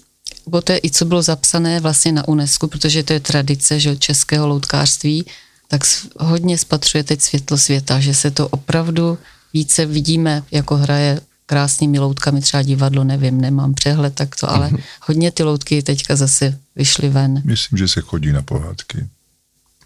poté 0.50 0.78
i 0.82 0.90
co 0.90 1.04
bylo 1.04 1.22
zapsané 1.22 1.80
vlastně 1.80 2.12
na 2.12 2.28
UNESCO, 2.28 2.68
protože 2.68 3.02
to 3.02 3.12
je 3.12 3.20
tradice 3.20 3.80
že 3.80 3.96
českého 3.96 4.46
loutkářství, 4.48 5.24
tak 5.68 5.80
hodně 6.20 6.58
spatřuje 6.58 7.04
teď 7.04 7.20
světlo 7.20 7.58
světa, 7.58 8.00
že 8.00 8.14
se 8.14 8.30
to 8.30 8.48
opravdu 8.48 9.18
více 9.52 9.86
vidíme, 9.86 10.42
jako 10.50 10.76
hraje 10.76 11.20
krásnými 11.46 11.98
loutkami 11.98 12.40
třeba 12.40 12.62
divadlo, 12.62 13.04
nevím, 13.04 13.40
nemám 13.40 13.74
přehled 13.74 14.14
takto, 14.14 14.50
ale 14.50 14.68
mm-hmm. 14.68 14.82
hodně 15.02 15.30
ty 15.30 15.42
loutky 15.42 15.82
teďka 15.82 16.16
zase 16.16 16.58
vyšly 16.76 17.08
ven. 17.08 17.42
Myslím, 17.44 17.78
že 17.78 17.88
se 17.88 18.00
chodí 18.00 18.32
na 18.32 18.42
pohádky. 18.42 19.06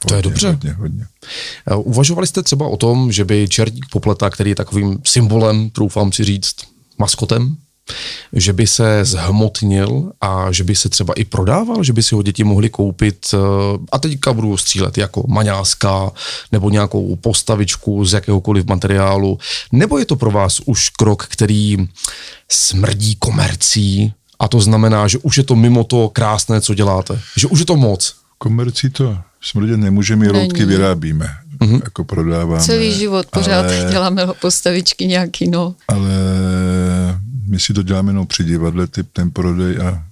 Hodně, 0.07 0.11
to 0.11 0.15
je 0.15 0.23
dobře. 0.23 0.49
Hodně, 0.49 0.73
hodně. 0.73 1.07
Uvažovali 1.77 2.27
jste 2.27 2.43
třeba 2.43 2.69
o 2.69 2.77
tom, 2.77 3.13
že 3.13 3.25
by 3.25 3.49
čertík 3.49 3.87
popleta, 3.91 4.31
který 4.31 4.51
je 4.51 4.57
takovým 4.57 4.99
symbolem, 5.05 5.71
troufám 5.71 6.13
si 6.13 6.25
říct, 6.25 6.55
maskotem, 6.99 7.57
že 8.33 8.53
by 8.53 8.67
se 8.67 9.05
zhmotnil 9.05 10.13
a 10.21 10.53
že 10.53 10.65
by 10.65 10.77
se 10.77 10.89
třeba 10.89 11.15
i 11.15 11.25
prodával, 11.25 11.85
že 11.85 11.93
by 11.93 12.03
si 12.03 12.15
ho 12.15 12.23
děti 12.23 12.45
mohly 12.45 12.71
koupit 12.71 13.35
a 13.93 13.99
teďka 13.99 14.33
budu 14.33 14.57
střílet 14.57 14.99
jako 14.99 15.25
maňáska 15.29 16.11
nebo 16.53 16.71
nějakou 16.71 17.17
postavičku 17.17 18.05
z 18.05 18.13
jakéhokoliv 18.13 18.67
materiálu, 18.67 19.39
nebo 19.73 19.99
je 19.99 20.05
to 20.05 20.17
pro 20.17 20.31
vás 20.31 20.61
už 20.65 20.89
krok, 20.89 21.27
který 21.27 21.77
smrdí 22.49 23.17
komercí 23.17 24.13
a 24.39 24.49
to 24.49 24.61
znamená, 24.61 25.09
že 25.09 25.19
už 25.19 25.37
je 25.37 25.45
to 25.45 25.57
mimo 25.57 25.85
to 25.85 26.09
krásné, 26.09 26.61
co 26.61 26.75
děláte, 26.75 27.21
že 27.37 27.47
už 27.47 27.59
je 27.59 27.67
to 27.67 27.77
moc. 27.77 28.15
Komercí 28.39 28.91
to 28.91 29.19
smrdět 29.51 29.81
nemůžeme, 29.81 30.31
loutky 30.31 30.65
vyrábíme, 30.65 31.29
mm-hmm. 31.59 31.81
jako 31.85 32.05
prodáváme. 32.05 32.61
Celý 32.63 32.93
život 32.93 33.27
pořád 33.27 33.65
ale, 33.67 33.87
děláme 33.91 34.27
postavičky 34.41 35.07
nějaký, 35.07 35.51
no. 35.51 35.75
Ale 35.89 36.11
my 37.49 37.61
si 37.61 37.75
to 37.75 37.83
děláme 37.83 38.11
jenom 38.11 38.27
při 38.27 38.45
divadle, 38.45 38.87
typ 38.87 39.09
ten 39.13 39.31
prodej 39.31 39.79
a 39.79 40.03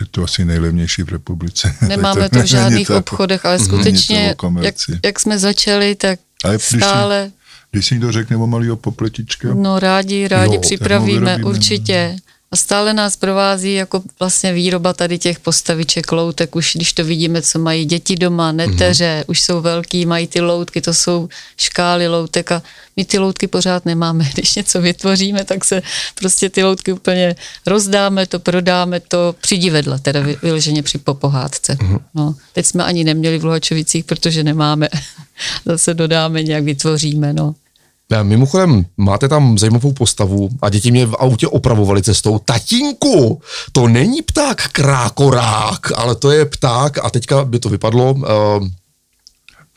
je 0.00 0.06
to 0.10 0.24
asi 0.24 0.44
nejlevnější 0.44 1.02
v 1.02 1.08
republice. 1.08 1.74
Nemáme 1.88 2.28
to 2.28 2.28
v 2.28 2.38
není 2.38 2.48
žádných 2.48 2.88
tak- 2.88 2.96
obchodech, 2.96 3.46
ale 3.46 3.58
to 3.58 3.64
o 3.64 3.66
skutečně, 3.66 4.34
jak, 4.62 4.74
jak 5.04 5.20
jsme 5.20 5.38
začali, 5.38 5.94
tak 5.94 6.18
Ale 6.44 6.54
když 6.54 6.64
si- 6.64 6.76
stále, 6.76 7.30
Když 7.70 7.86
si 7.86 7.94
někdo 7.94 8.12
řekne 8.12 8.36
o 8.36 8.46
malýho 8.46 8.76
popletička, 8.76 9.54
no 9.54 9.78
rádi, 9.78 10.28
rádi 10.28 10.54
Jo, 10.54 10.60
připravíme, 10.60 11.44
určitě. 11.44 12.16
A 12.52 12.56
stále 12.56 12.94
nás 12.94 13.16
provází 13.16 13.74
jako 13.74 14.02
vlastně 14.18 14.52
výroba 14.52 14.92
tady 14.92 15.18
těch 15.18 15.40
postaviček, 15.40 16.12
loutek, 16.12 16.56
už 16.56 16.72
když 16.74 16.92
to 16.92 17.04
vidíme, 17.04 17.42
co 17.42 17.58
mají 17.58 17.84
děti 17.84 18.16
doma, 18.16 18.52
neteře, 18.52 19.24
už 19.26 19.40
jsou 19.40 19.60
velký, 19.60 20.06
mají 20.06 20.26
ty 20.26 20.40
loutky, 20.40 20.80
to 20.80 20.94
jsou 20.94 21.28
škály 21.56 22.08
loutek 22.08 22.52
a 22.52 22.62
my 22.96 23.04
ty 23.04 23.18
loutky 23.18 23.46
pořád 23.46 23.84
nemáme. 23.86 24.28
Když 24.34 24.54
něco 24.54 24.80
vytvoříme, 24.80 25.44
tak 25.44 25.64
se 25.64 25.82
prostě 26.14 26.50
ty 26.50 26.64
loutky 26.64 26.92
úplně 26.92 27.36
rozdáme, 27.66 28.26
to 28.26 28.38
prodáme, 28.40 29.00
to 29.00 29.34
při 29.40 29.56
divadle, 29.56 29.98
teda 29.98 30.20
vy- 30.20 30.36
vyloženě 30.42 30.82
při 30.82 30.98
popohádce. 30.98 31.76
No, 32.14 32.34
teď 32.52 32.66
jsme 32.66 32.84
ani 32.84 33.04
neměli 33.04 33.38
v 33.38 33.44
Luhačovicích, 33.44 34.04
protože 34.04 34.44
nemáme. 34.44 34.88
Zase 35.64 35.94
dodáme, 35.94 36.42
nějak 36.42 36.64
vytvoříme, 36.64 37.32
no. 37.32 37.54
Já, 38.10 38.22
Mimochodem, 38.22 38.84
máte 38.96 39.28
tam 39.28 39.58
zajímavou 39.58 39.92
postavu 39.92 40.48
a 40.62 40.70
děti 40.70 40.90
mě 40.90 41.06
v 41.06 41.14
autě 41.18 41.48
opravovali 41.48 42.02
cestou. 42.02 42.38
Tatínku, 42.38 43.42
to 43.72 43.88
není 43.88 44.22
pták 44.22 44.68
krákorák, 44.68 45.92
ale 45.94 46.14
to 46.14 46.30
je 46.30 46.44
pták 46.44 47.04
a 47.04 47.10
teďka 47.10 47.44
by 47.44 47.58
to 47.58 47.68
vypadlo. 47.68 48.12
Uh, 48.12 48.66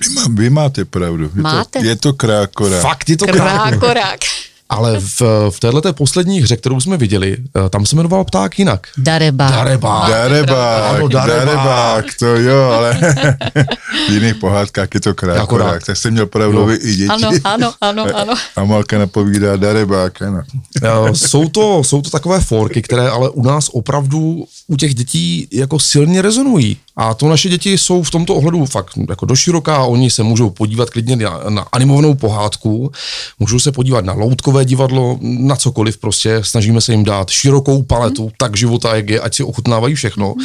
vy, 0.02 0.14
má, 0.16 0.22
vy 0.30 0.50
máte 0.50 0.86
pravdu. 0.86 1.24
Je 1.24 1.42
Máte. 1.42 1.80
To, 1.80 1.86
je 1.86 1.96
to 1.96 2.14
krákora. 2.14 2.82
fakt 2.82 3.10
je 3.10 3.18
to 3.18 3.26
krákorák. 3.26 3.80
Krákorák. 3.80 4.20
Ale 4.74 5.00
v, 5.00 5.22
v 5.50 5.60
této 5.60 5.94
poslední 5.94 6.42
hře, 6.42 6.58
kterou 6.58 6.80
jsme 6.80 6.98
viděli, 6.98 7.38
eh, 7.66 7.70
tam 7.70 7.86
se 7.86 7.96
jmenoval 7.96 8.24
pták 8.24 8.60
jinak. 8.60 8.88
Dareba. 8.98 9.50
Darebák. 9.52 10.10
Darebák, 10.10 10.84
Ano, 10.96 11.08
darebák. 11.08 11.46
darebák, 11.46 12.06
to 12.20 12.26
jo, 12.26 12.64
ale 12.64 12.94
v 14.10 14.12
jiných 14.14 14.36
pohádkách 14.36 14.88
je 14.94 15.00
to 15.02 15.14
Krákorák. 15.14 15.48
krákorák. 15.48 15.84
Tak 15.86 15.98
jsem 15.98 16.12
měl 16.14 16.26
pravdu 16.26 16.72
i 16.72 16.96
děti. 16.96 17.08
Ano, 17.10 17.30
ano, 17.44 17.74
ano, 17.82 18.06
ano. 18.16 18.34
A 18.56 18.64
Malka 18.64 18.98
napovídá 18.98 19.56
darebák, 19.58 20.22
ano. 20.22 20.42
Eh, 20.84 20.90
jsou, 21.16 21.50
to, 21.50 21.84
jsou 21.84 22.02
to 22.02 22.10
takové 22.10 22.40
forky, 22.40 22.82
které 22.82 23.10
ale 23.10 23.30
u 23.30 23.44
nás 23.44 23.70
opravdu 23.74 24.46
u 24.68 24.78
těch 24.78 24.96
dětí 24.96 25.48
jako 25.52 25.80
silně 25.80 26.22
rezonují. 26.22 26.78
A 26.96 27.14
to 27.14 27.30
naše 27.30 27.50
děti 27.50 27.78
jsou 27.78 28.04
v 28.04 28.12
tomto 28.12 28.36
ohledu 28.36 28.66
fakt 28.66 28.90
jako 29.10 29.26
doširoká, 29.26 29.84
oni 29.84 30.10
se 30.10 30.24
můžou 30.24 30.50
podívat 30.50 30.90
klidně 30.90 31.16
na, 31.16 31.40
na 31.50 31.66
animovanou 31.72 32.16
pohádku, 32.16 32.92
můžou 33.40 33.60
se 33.60 33.72
podívat 33.72 34.06
na 34.06 34.14
loutkové 34.14 34.66
divadlo, 34.66 35.18
na 35.22 35.56
cokoliv 35.56 35.98
prostě, 35.98 36.40
snažíme 36.44 36.82
se 36.82 36.92
jim 36.92 37.04
dát 37.04 37.30
širokou 37.30 37.84
paletu, 37.84 38.32
tak 38.38 38.58
života, 38.58 38.96
jak 38.96 39.10
je, 39.10 39.20
ať 39.20 39.36
si 39.36 39.44
ochutnávají 39.44 39.96
všechno. 39.96 40.36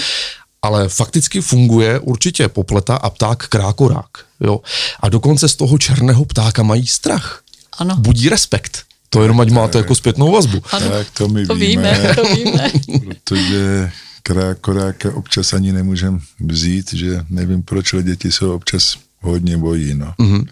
Ale 0.63 0.89
fakticky 0.89 1.41
funguje 1.41 1.99
určitě 1.99 2.49
popleta 2.49 2.97
a 2.97 3.11
pták 3.11 3.47
krákorák. 3.49 4.07
Jo? 4.41 4.61
A 5.01 5.09
dokonce 5.09 5.49
z 5.49 5.55
toho 5.57 5.79
černého 5.79 6.25
ptáka 6.25 6.63
mají 6.63 6.87
strach. 6.87 7.41
Ano. 7.79 7.97
Budí 7.99 8.29
respekt. 8.29 8.83
To 9.11 9.23
jenom 9.23 9.41
ať 9.41 9.51
máte 9.51 9.79
jako 9.79 9.95
zpětnou 9.95 10.33
vazbu. 10.33 10.63
Ano, 10.73 10.91
Tak 10.91 11.07
to 11.11 11.29
my 11.29 11.47
to 11.47 11.55
víme. 11.55 11.93
víme, 11.93 12.15
to 12.15 12.25
víme. 12.35 12.71
Protože 13.25 13.91
krákoráka 14.29 15.15
občas 15.15 15.53
ani 15.53 15.73
nemůžem 15.73 16.21
vzít, 16.41 16.93
že 16.93 17.25
nevím, 17.29 17.63
proč 17.63 17.95
děti 18.03 18.33
se 18.33 18.47
občas 18.47 18.99
hodně 19.21 19.57
bojí, 19.57 19.95
no. 19.95 20.15
Mm-hmm. 20.19 20.49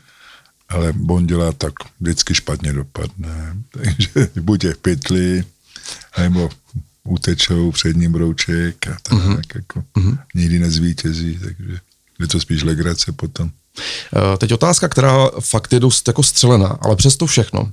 Ale 0.69 0.95
on 1.09 1.27
dělá 1.27 1.53
tak, 1.53 1.73
vždycky 2.01 2.35
špatně 2.35 2.73
dopadne. 2.73 3.57
Takže 3.71 4.29
buď 4.41 4.65
je 4.65 4.75
v 4.75 4.79
pytli, 4.79 5.45
nebo 6.19 6.51
utečou 7.05 7.73
před 7.73 7.97
ním 7.97 8.13
brouček 8.13 8.87
a 8.87 8.97
tak, 9.03 9.13
mm-hmm. 9.13 9.43
jako 9.55 9.85
mm-hmm. 9.97 10.19
nikdy 10.35 10.59
nezvítězí, 10.59 11.39
takže 11.39 11.79
je 12.21 12.27
to 12.27 12.41
spíš 12.41 12.63
legrace 12.63 13.13
potom. 13.13 13.51
Eh, 13.79 14.37
Teď 14.39 14.53
otázka, 14.53 14.89
která 14.89 15.31
fakt 15.41 15.73
je 15.73 15.81
dost 15.81 16.09
jako 16.09 16.23
střelená, 16.23 16.79
ale 16.83 16.97
přesto 16.97 17.27
všechno. 17.27 17.69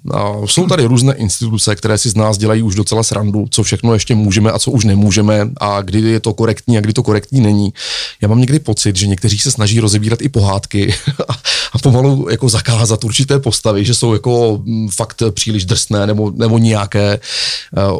Jsou 0.46 0.68
tady 0.68 0.86
různé 0.86 1.16
instituce, 1.16 1.76
které 1.76 1.98
si 1.98 2.10
z 2.10 2.16
nás 2.16 2.38
dělají 2.38 2.64
už 2.64 2.76
docela 2.76 3.04
srandu, 3.04 3.46
co 3.50 3.64
všechno 3.64 3.94
ještě 3.94 4.16
můžeme 4.16 4.52
a 4.52 4.60
co 4.60 4.72
už 4.72 4.84
nemůžeme 4.86 5.50
a 5.58 5.82
kdy 5.82 6.02
je 6.02 6.20
to 6.20 6.34
korektní 6.34 6.78
a 6.78 6.82
kdy 6.82 6.94
to 6.94 7.04
korektní 7.04 7.42
není. 7.42 7.74
Já 8.22 8.28
mám 8.28 8.40
někdy 8.40 8.60
pocit, 8.60 8.96
že 8.96 9.08
někteří 9.08 9.40
se 9.40 9.52
snaží 9.52 9.80
rozebírat 9.80 10.22
i 10.22 10.30
pohádky 10.30 10.94
a, 11.30 11.34
a 11.74 11.78
pomalu 11.80 12.28
jako 12.30 12.50
zakázat 12.50 13.04
určité 13.04 13.40
postavy, 13.40 13.86
že 13.86 13.94
jsou 13.94 14.14
jako 14.14 14.62
mm, 14.64 14.90
fakt 14.90 15.24
příliš 15.32 15.66
drsné 15.66 16.08
nebo, 16.08 16.32
nebo 16.36 16.58
nějaké. 16.58 17.14
Eh, 17.14 17.20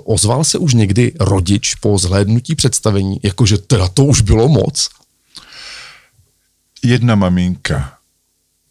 Ozval 0.04 0.44
se 0.44 0.58
už 0.58 0.74
někdy 0.74 1.12
rodič 1.20 1.76
po 1.76 1.98
zhlédnutí 1.98 2.56
představení, 2.56 3.20
jakože 3.24 3.58
teda 3.58 3.88
to 3.88 4.06
už 4.06 4.22
bylo 4.22 4.48
moc. 4.50 4.90
Jedna 6.84 7.16
maminka 7.16 7.98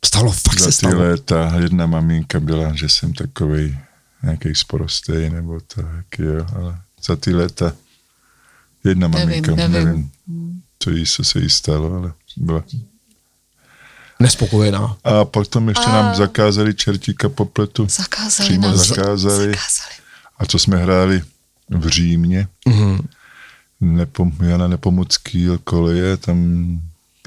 Stalo, 0.05 0.33
fakt 0.33 0.59
se 0.59 0.64
za 0.64 0.66
ty 0.66 0.72
stalo. 0.72 0.98
léta, 1.01 1.53
jedna 1.61 1.87
maminka 1.87 2.40
byla, 2.40 2.75
že 2.75 2.88
jsem 2.88 3.12
takový 3.12 3.79
nějaký 4.22 4.55
sporostej 4.55 5.31
nebo 5.31 5.61
tak, 5.61 6.18
jo, 6.18 6.46
ale 6.57 6.79
za 7.07 7.16
ty 7.16 7.35
léta 7.35 7.72
jedna 8.85 9.09
Nevím, 9.09 9.29
maminka, 9.29 9.55
nevím. 9.55 9.72
nevím, 9.87 10.11
co, 10.79 10.90
jí, 10.90 11.07
co 11.07 11.25
se 11.25 11.38
jí 11.40 11.51
stalo, 11.51 11.92
ale 11.94 12.12
byla. 12.37 12.64
Nespokojená. 14.20 14.96
A 15.05 15.25
potom 15.25 15.68
ještě 15.68 15.85
A- 15.87 15.92
nám 15.92 16.14
zakázali 16.14 16.75
čertíka 16.75 17.29
popletu. 17.29 17.87
Zakázali 17.90 18.48
Přímo 18.51 18.66
nám. 18.68 18.77
zakázali. 18.77 19.37
Zakázali. 19.46 19.94
A 20.38 20.46
co 20.46 20.59
jsme 20.59 20.77
hráli 20.77 21.22
v 21.70 21.87
Římě, 21.88 22.48
Mhm. 22.66 23.09
Nepom, 23.81 24.33
Jana 24.42 24.68
Nepomucký 24.68 25.46
koleje, 25.64 26.16
tam 26.16 26.37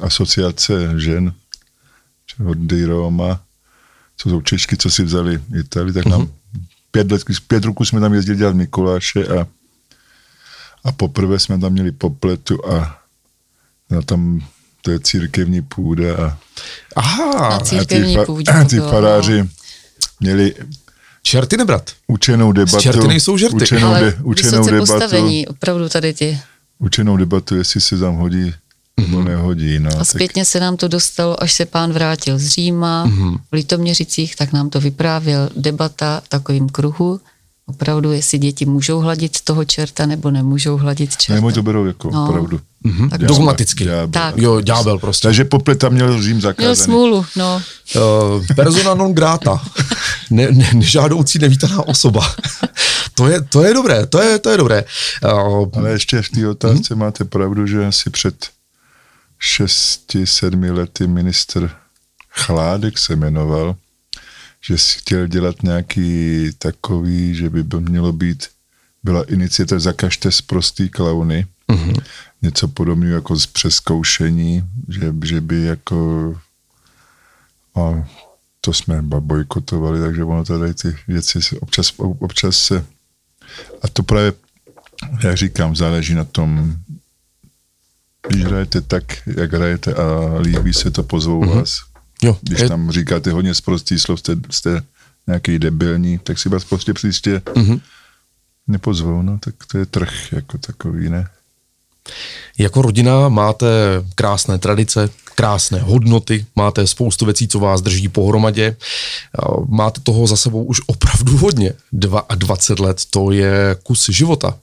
asociace 0.01 0.99
žen 0.99 1.33
od 2.49 2.57
Roma, 2.85 3.41
co 4.17 4.29
jsou 4.29 4.41
Češky, 4.41 4.77
co 4.77 4.89
si 4.89 5.03
vzali 5.03 5.41
Itali, 5.59 5.93
tak 5.93 6.05
nám 6.05 6.29
pět, 6.91 7.11
let, 7.11 7.21
pět 7.47 7.63
roků 7.65 7.85
jsme 7.85 7.99
tam 7.99 8.13
jezdili 8.13 8.37
dělat 8.37 8.55
Mikuláše 8.55 9.27
a, 9.27 9.47
a 10.83 10.91
poprvé 10.91 11.39
jsme 11.39 11.59
tam 11.59 11.71
měli 11.71 11.91
popletu 11.91 12.69
a 12.69 13.01
na 13.89 14.01
tam 14.01 14.41
to 14.81 14.91
je 14.91 14.99
církevní 14.99 15.61
půda 15.61 16.15
a, 16.17 16.37
Aha, 16.95 17.49
Na 17.49 17.55
a 17.55 17.59
ty, 17.59 17.65
církevní 17.65 18.17
půdě 18.25 18.51
a 18.51 18.63
ty 18.63 18.75
no. 18.79 18.89
faráři 18.91 19.49
měli 20.19 20.55
čerty 21.23 21.57
nebrat. 21.57 21.91
učenou 22.07 22.51
debatu. 22.51 22.81
čerty 22.81 23.07
nejsou 23.07 23.37
žerty. 23.37 23.55
Učenou, 23.55 23.87
Ale 23.87 23.99
de, 24.01 24.17
učenou 24.23 24.65
debatu. 24.65 24.77
postavení, 24.91 25.47
opravdu 25.47 25.89
tady 25.89 26.13
ty. 26.13 26.39
Učenou 26.79 27.17
debatu, 27.17 27.55
jestli 27.55 27.81
se 27.81 27.97
tam 27.97 28.15
hodí 28.15 28.53
nebo 29.01 29.23
nehodí. 29.23 29.79
No, 29.79 29.89
A 29.91 29.95
tak 29.95 30.07
zpětně 30.07 30.45
se 30.45 30.59
nám 30.59 30.77
to 30.77 30.87
dostalo, 30.87 31.43
až 31.43 31.53
se 31.53 31.65
pán 31.65 31.91
vrátil 31.93 32.39
z 32.39 32.47
Říma, 32.47 33.05
Mhm. 33.05 33.37
v 33.51 33.55
Litoměřicích, 33.55 34.35
tak 34.35 34.53
nám 34.53 34.69
to 34.69 34.79
vyprávěl 34.81 35.49
debata 35.55 36.21
v 36.25 36.29
takovým 36.29 36.69
kruhu, 36.69 37.19
opravdu, 37.67 38.11
jestli 38.11 38.37
děti 38.37 38.65
můžou 38.65 38.99
hladit 38.99 39.41
toho 39.41 39.65
čerta, 39.65 40.05
nebo 40.05 40.31
nemůžou 40.31 40.77
hladit 40.77 41.17
čerta. 41.17 41.33
nebo 41.35 41.51
to 41.51 41.63
berou 41.63 41.85
jako 41.85 42.11
No. 42.11 42.25
opravdu. 42.29 42.59
Mhm. 42.83 43.09
Tak- 43.09 43.21
Dogmaticky. 43.21 43.83
Ďábel. 43.85 44.07
Tak. 44.07 44.37
Jo, 44.37 44.61
ďábel 44.61 44.99
prostě. 44.99 45.27
Takže 45.27 45.45
popleta 45.45 45.89
měl 45.89 46.21
Řím 46.21 46.31
Měl 46.31 46.41
zakázaný. 46.41 46.75
smůlu, 46.75 47.25
no. 47.35 47.61
Uh, 47.95 48.45
persona 48.55 48.93
non 48.95 49.13
grata. 49.13 49.61
Ne, 50.29 50.47
ne, 50.51 50.69
nežádoucí 50.73 51.39
nevítaná 51.39 51.87
osoba. 51.87 52.35
to, 53.13 53.27
je, 53.27 53.41
to 53.41 53.63
je 53.63 53.73
dobré, 53.73 54.05
to 54.05 54.21
je, 54.21 54.39
to 54.39 54.49
je 54.49 54.57
dobré. 54.57 54.83
Uh, 55.23 55.69
Ale 55.73 55.89
ještě 55.91 56.21
v 56.21 56.29
té 56.29 56.47
otázce 56.47 56.95
máte 56.95 57.25
pravdu, 57.25 57.67
že 57.67 57.85
asi 57.85 58.09
před 58.09 58.35
šesti, 59.45 60.27
sedmi 60.27 60.71
lety 60.71 61.07
ministr 61.07 61.71
Chládek 62.29 62.97
se 62.97 63.15
jmenoval, 63.15 63.75
že 64.61 64.77
si 64.77 64.99
chtěl 64.99 65.27
dělat 65.27 65.63
nějaký 65.63 66.49
takový, 66.57 67.35
že 67.35 67.49
by 67.49 67.63
mělo 67.79 68.13
být, 68.13 68.47
byla 69.03 69.23
iniciativa 69.23 69.79
Zakažte 69.79 70.31
z 70.31 70.41
prostý 70.41 70.89
klauny, 70.89 71.45
mm-hmm. 71.69 72.01
něco 72.41 72.67
podobného 72.67 73.15
jako 73.15 73.35
z 73.35 73.45
přeskoušení, 73.45 74.63
že, 74.89 75.13
že 75.25 75.41
by 75.41 75.63
jako 75.63 75.97
a 77.75 78.07
to 78.61 78.73
jsme 78.73 79.01
bojkotovali, 79.01 79.99
takže 79.99 80.23
ono 80.23 80.45
tady 80.45 80.73
ty 80.73 80.95
věci 81.07 81.41
se 81.41 81.59
občas, 81.59 81.93
občas 81.97 82.57
se 82.57 82.85
a 83.81 83.87
to 83.87 84.03
právě, 84.03 84.33
jak 85.23 85.37
říkám, 85.37 85.75
záleží 85.75 86.13
na 86.13 86.23
tom, 86.23 86.75
když 88.27 88.43
hrajete 88.43 88.81
tak, 88.81 89.03
jak 89.37 89.53
hrajete 89.53 89.93
a 89.93 90.37
líbí 90.39 90.73
se 90.73 90.91
to, 90.91 91.03
pozvou 91.03 91.41
mm-hmm. 91.43 91.55
vás. 91.55 91.75
jo, 92.23 92.37
Když 92.41 92.59
je, 92.59 92.69
tam 92.69 92.91
říkáte 92.91 93.31
hodně 93.31 93.53
zprostý 93.53 93.99
slov, 93.99 94.19
jste, 94.19 94.35
jste 94.49 94.81
nějaký 95.27 95.59
debilní, 95.59 96.17
tak 96.19 96.39
si 96.39 96.49
vás 96.49 96.63
prostě 96.65 96.93
příště 96.93 97.41
Mhm. 97.55 97.79
nepozvou, 98.67 99.21
no, 99.21 99.39
tak 99.39 99.55
to 99.71 99.77
je 99.77 99.85
trh 99.85 100.33
jako 100.33 100.57
takový, 100.57 101.09
ne? 101.09 101.27
jako 102.57 102.81
rodina 102.81 103.29
máte 103.29 103.65
krásné 104.15 104.57
tradice, 104.57 105.09
krásné 105.35 105.79
hodnoty, 105.79 106.45
máte 106.55 106.87
spoustu 106.87 107.25
věcí, 107.25 107.47
co 107.47 107.59
vás 107.59 107.81
drží 107.81 108.07
pohromadě. 108.07 108.75
Máte 109.67 110.01
toho 110.01 110.27
za 110.27 110.37
sebou 110.37 110.63
už 110.63 110.81
opravdu 110.87 111.37
hodně. 111.37 111.73
22 111.91 112.85
let, 112.87 113.01
to 113.09 113.31
je 113.31 113.75
kus 113.83 114.09
života. 114.09 114.57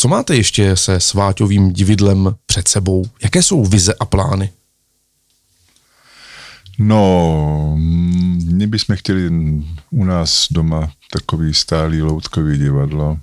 Co 0.00 0.08
máte 0.08 0.36
ještě 0.36 0.76
se 0.76 1.00
sváťovým 1.00 1.72
dividlem 1.72 2.36
před 2.46 2.68
sebou? 2.68 3.04
Jaké 3.22 3.42
jsou 3.42 3.64
vize 3.64 3.94
a 3.94 4.04
plány? 4.04 4.52
No, 6.78 7.76
my 8.52 8.66
bychom 8.66 8.96
chtěli 8.96 9.30
u 9.90 10.04
nás 10.04 10.46
doma 10.50 10.92
takový 11.12 11.54
stálý 11.54 12.02
loutkový 12.02 12.58
divadlo, 12.58 13.18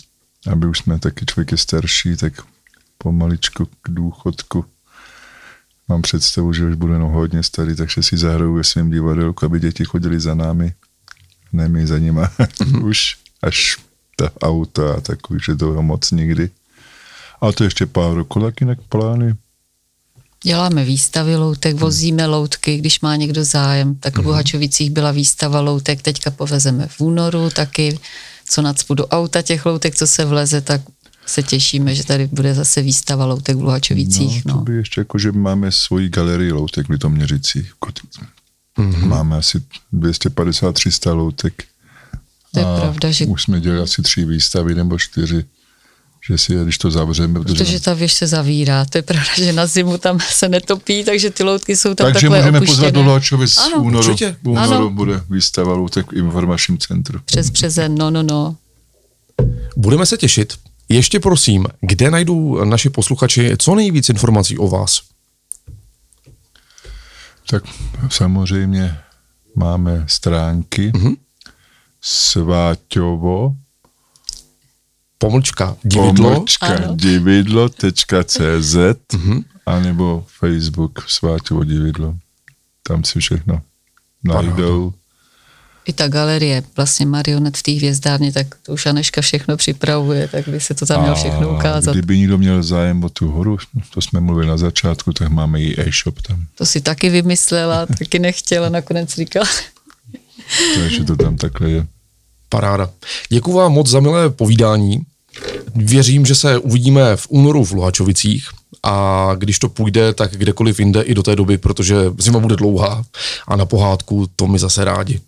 aby 0.51 0.67
už 0.67 0.77
jsme 0.77 0.99
taky 0.99 1.25
člověk 1.25 1.59
starší, 1.59 2.15
tak 2.17 2.33
pomaličku 2.97 3.65
k 3.65 3.89
důchodku. 3.89 4.65
Mám 5.87 6.01
představu, 6.01 6.53
že 6.53 6.65
už 6.65 6.75
budu 6.75 6.93
jenom 6.93 7.11
hodně 7.11 7.43
starý, 7.43 7.75
takže 7.75 8.03
si 8.03 8.17
zahraju 8.17 8.53
ve 8.53 8.63
svém 8.63 8.91
divadelku, 8.91 9.45
aby 9.45 9.59
děti 9.59 9.85
chodili 9.85 10.19
za 10.19 10.33
námi, 10.35 10.73
ne 11.53 11.67
my 11.69 11.87
za 11.87 11.97
nima. 11.97 12.31
už 12.81 13.17
až 13.41 13.77
ta 14.15 14.31
auta 14.41 14.93
a 14.93 15.01
takový, 15.01 15.39
že 15.45 15.55
toho 15.55 15.83
moc 15.83 16.11
nikdy. 16.11 16.49
A 17.41 17.51
to 17.51 17.63
ještě 17.63 17.85
pár 17.85 18.13
roku, 18.13 18.39
tak 18.39 18.61
jinak 18.61 18.79
plány. 18.89 19.35
Děláme 20.43 20.85
výstavy 20.85 21.35
loutek, 21.35 21.75
vozíme 21.75 22.25
loutky, 22.25 22.77
když 22.77 23.01
má 23.01 23.15
někdo 23.15 23.43
zájem. 23.43 23.95
Tak 23.95 24.17
v 24.17 24.25
Luhačovicích 24.25 24.91
byla 24.91 25.11
výstava 25.11 25.61
loutek, 25.61 26.01
teďka 26.01 26.31
povezeme 26.31 26.87
v 26.87 27.01
únoru 27.01 27.49
taky, 27.49 27.99
co 28.49 28.61
nacpu 28.61 28.93
do 28.93 29.07
auta 29.07 29.41
těch 29.41 29.65
loutek, 29.65 29.95
co 29.95 30.07
se 30.07 30.25
vleze, 30.25 30.61
tak 30.61 30.81
se 31.25 31.43
těšíme, 31.43 31.95
že 31.95 32.05
tady 32.05 32.27
bude 32.27 32.53
zase 32.53 32.81
výstava 32.81 33.25
loutek 33.25 33.57
v 33.57 33.61
Luhačovicích. 33.61 34.45
No, 34.45 34.53
No, 34.53 34.59
to 34.59 34.63
by 34.63 34.73
ještě 34.73 35.01
jako, 35.01 35.17
že 35.17 35.31
máme 35.31 35.71
svoji 35.71 36.09
galerii 36.09 36.51
loutek 36.51 36.87
v 36.87 36.91
Litoměřicích. 36.91 37.73
Mm-hmm. 38.77 39.05
Máme 39.05 39.37
asi 39.37 39.61
250-300 39.93 41.15
loutek. 41.15 41.63
to 42.53 42.59
je 42.59 42.65
A 42.65 42.79
pravda, 42.79 43.11
že 43.11 43.25
Už 43.25 43.43
jsme 43.43 43.61
dělali 43.61 43.81
asi 43.81 44.01
tři 44.01 44.25
výstavy 44.25 44.75
nebo 44.75 44.99
čtyři, 44.99 45.45
že 46.27 46.37
si 46.37 46.53
je, 46.53 46.63
když 46.63 46.77
to 46.77 46.91
zavřeme, 46.91 47.39
protože, 47.39 47.63
Protože 47.63 47.79
ta 47.79 47.93
věž 47.93 48.13
se 48.13 48.27
zavírá. 48.27 48.85
To 48.85 48.97
je 48.97 49.01
pravda, 49.01 49.29
že 49.37 49.53
na 49.53 49.65
zimu 49.65 49.97
tam 49.97 50.19
se 50.19 50.49
netopí, 50.49 51.03
takže 51.03 51.29
ty 51.29 51.43
loutky 51.43 51.75
jsou 51.75 51.93
tam 51.93 52.05
Takže 52.13 52.27
takové 52.27 52.39
můžeme 52.39 52.57
opuštěné. 52.57 52.75
pozvat 52.77 52.93
do 52.93 53.03
Lohačovic 53.03 53.55
v 53.55 53.59
Ano, 53.59 53.83
únoru. 53.83 54.07
určitě. 54.09 54.35
Únoru 54.43 54.73
Ano. 54.75 54.89
bude 54.89 55.21
výstava 55.29 55.73
loutek 55.73 56.11
v 56.11 56.15
informačním 56.15 56.77
centru. 56.77 57.19
Přes 57.25 57.49
březen, 57.49 57.95
no, 57.95 58.09
no, 58.11 58.23
no. 58.23 58.55
Budeme 59.77 60.05
se 60.05 60.17
těšit. 60.17 60.53
Ještě 60.89 61.19
prosím, 61.19 61.65
kde 61.81 62.11
najdou 62.11 62.63
naši 62.65 62.89
posluchači 62.89 63.55
co 63.59 63.75
nejvíc 63.75 64.09
informací 64.09 64.57
o 64.57 64.67
vás? 64.67 65.01
Tak 67.49 67.63
samozřejmě 68.09 68.97
máme 69.55 70.03
stránky 70.07 70.91
Mhm. 70.95 71.07
mm-hmm. 71.07 71.15
sváťovo 72.01 73.55
Pomlčka 75.17 75.75
dividlo. 75.83 76.29
pomlčka 76.33 76.67
Ano. 76.67 76.95
dividlo.cz 76.95 78.75
Mhm. 79.13 79.43
anebo 79.65 80.25
Facebook 80.39 81.03
sváťovo 81.09 81.63
dividlo. 81.63 82.15
Tam 82.83 83.03
si 83.03 83.19
všechno 83.19 83.61
najdou. 84.23 84.93
I 85.87 85.93
ta 85.93 86.07
galerie, 86.07 86.63
vlastně 86.77 87.05
marionet 87.05 87.57
v 87.57 87.63
té 87.63 87.71
hvězdárně, 87.71 88.31
tak 88.33 88.47
to 88.65 88.73
už 88.73 88.85
Aneška 88.85 89.21
všechno 89.21 89.57
připravuje, 89.57 90.27
tak 90.27 90.47
by 90.47 90.59
se 90.59 90.73
to 90.73 90.85
tam 90.85 91.01
měl 91.01 91.15
všechno 91.15 91.55
ukázat. 91.55 91.91
kdyby 91.91 92.17
někdo 92.17 92.37
měl 92.37 92.63
zájem 92.63 93.03
o 93.03 93.09
tu 93.09 93.31
horu, 93.31 93.57
to 93.93 94.01
jsme 94.01 94.19
mluvili 94.19 94.47
na 94.47 94.57
začátku, 94.57 95.13
tak 95.13 95.29
máme 95.29 95.61
i 95.61 95.81
e-shop 95.89 96.21
tam. 96.21 96.45
To 96.55 96.65
si 96.65 96.81
taky 96.81 97.09
vymyslela, 97.09 97.85
taky 97.85 98.19
nechtěla, 98.19 98.69
nakonec 98.69 99.15
říkala. 99.15 99.47
Takže 100.75 101.03
to 101.03 101.15
tam 101.15 101.37
takhle 101.37 101.69
je. 101.69 101.87
Paráda. 102.49 102.89
Děkuji 103.29 103.53
vám 103.53 103.71
moc 103.71 103.89
za 103.89 103.99
milé 103.99 104.29
povídání. 104.29 105.01
Věřím, 105.75 106.25
že 106.25 106.35
se 106.35 106.57
uvidíme 106.57 107.15
v 107.15 107.27
únoru 107.29 107.63
v 107.63 107.71
Luhačovicích 107.71 108.47
a 108.83 109.29
když 109.35 109.59
to 109.59 109.69
půjde, 109.69 110.13
tak 110.13 110.31
kdekoliv 110.31 110.79
jinde 110.79 111.01
i 111.01 111.13
do 111.13 111.23
té 111.23 111.35
doby, 111.35 111.57
protože 111.57 111.95
zima 112.17 112.39
bude 112.39 112.55
dlouhá 112.55 113.03
a 113.47 113.55
na 113.55 113.65
pohádku 113.65 114.27
to 114.35 114.47
my 114.47 114.59
zase 114.59 114.85
rádi. 114.85 115.19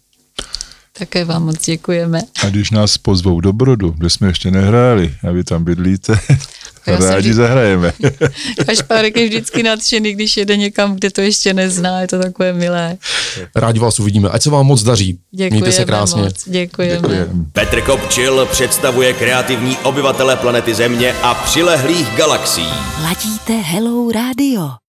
Také 0.99 1.25
vám 1.25 1.43
moc 1.45 1.65
děkujeme. 1.65 2.21
A 2.43 2.49
když 2.49 2.71
nás 2.71 2.97
pozvou 2.97 3.41
do 3.41 3.53
Brodu, 3.53 3.89
kde 3.97 4.09
jsme 4.09 4.27
ještě 4.27 4.51
nehráli, 4.51 5.13
a 5.27 5.31
vy 5.31 5.43
tam 5.43 5.63
bydlíte, 5.63 6.19
Já 6.87 6.97
rádi 6.99 7.19
vždy- 7.19 7.33
zahrajeme. 7.33 7.93
Kašpárek 8.65 9.17
je 9.17 9.25
vždycky 9.27 9.63
nadšený, 9.63 10.13
když 10.13 10.37
jede 10.37 10.57
někam, 10.57 10.95
kde 10.95 11.11
to 11.11 11.21
ještě 11.21 11.53
nezná, 11.53 12.01
je 12.01 12.07
to 12.07 12.19
takové 12.19 12.53
milé. 12.53 12.97
Rádi 13.55 13.79
vás 13.79 13.99
uvidíme. 13.99 14.29
Ať 14.29 14.41
se 14.43 14.49
vám 14.49 14.65
moc 14.65 14.83
daří. 14.83 15.19
Děkujeme 15.31 15.55
Mějte 15.55 15.71
se 15.71 15.85
krásně. 15.85 16.21
moc, 16.21 16.49
děkujeme. 16.49 16.95
Děkujeme. 16.95 17.45
Petr 17.53 17.81
Kopčil 17.81 18.45
představuje 18.51 19.13
kreativní 19.13 19.77
obyvatele 19.77 20.35
planety 20.35 20.75
Země 20.75 21.13
a 21.23 21.33
přilehlých 21.33 22.07
galaxií. 22.17 22.67
Ladíte 23.03 23.53
Hello 23.53 24.11
Radio. 24.11 24.69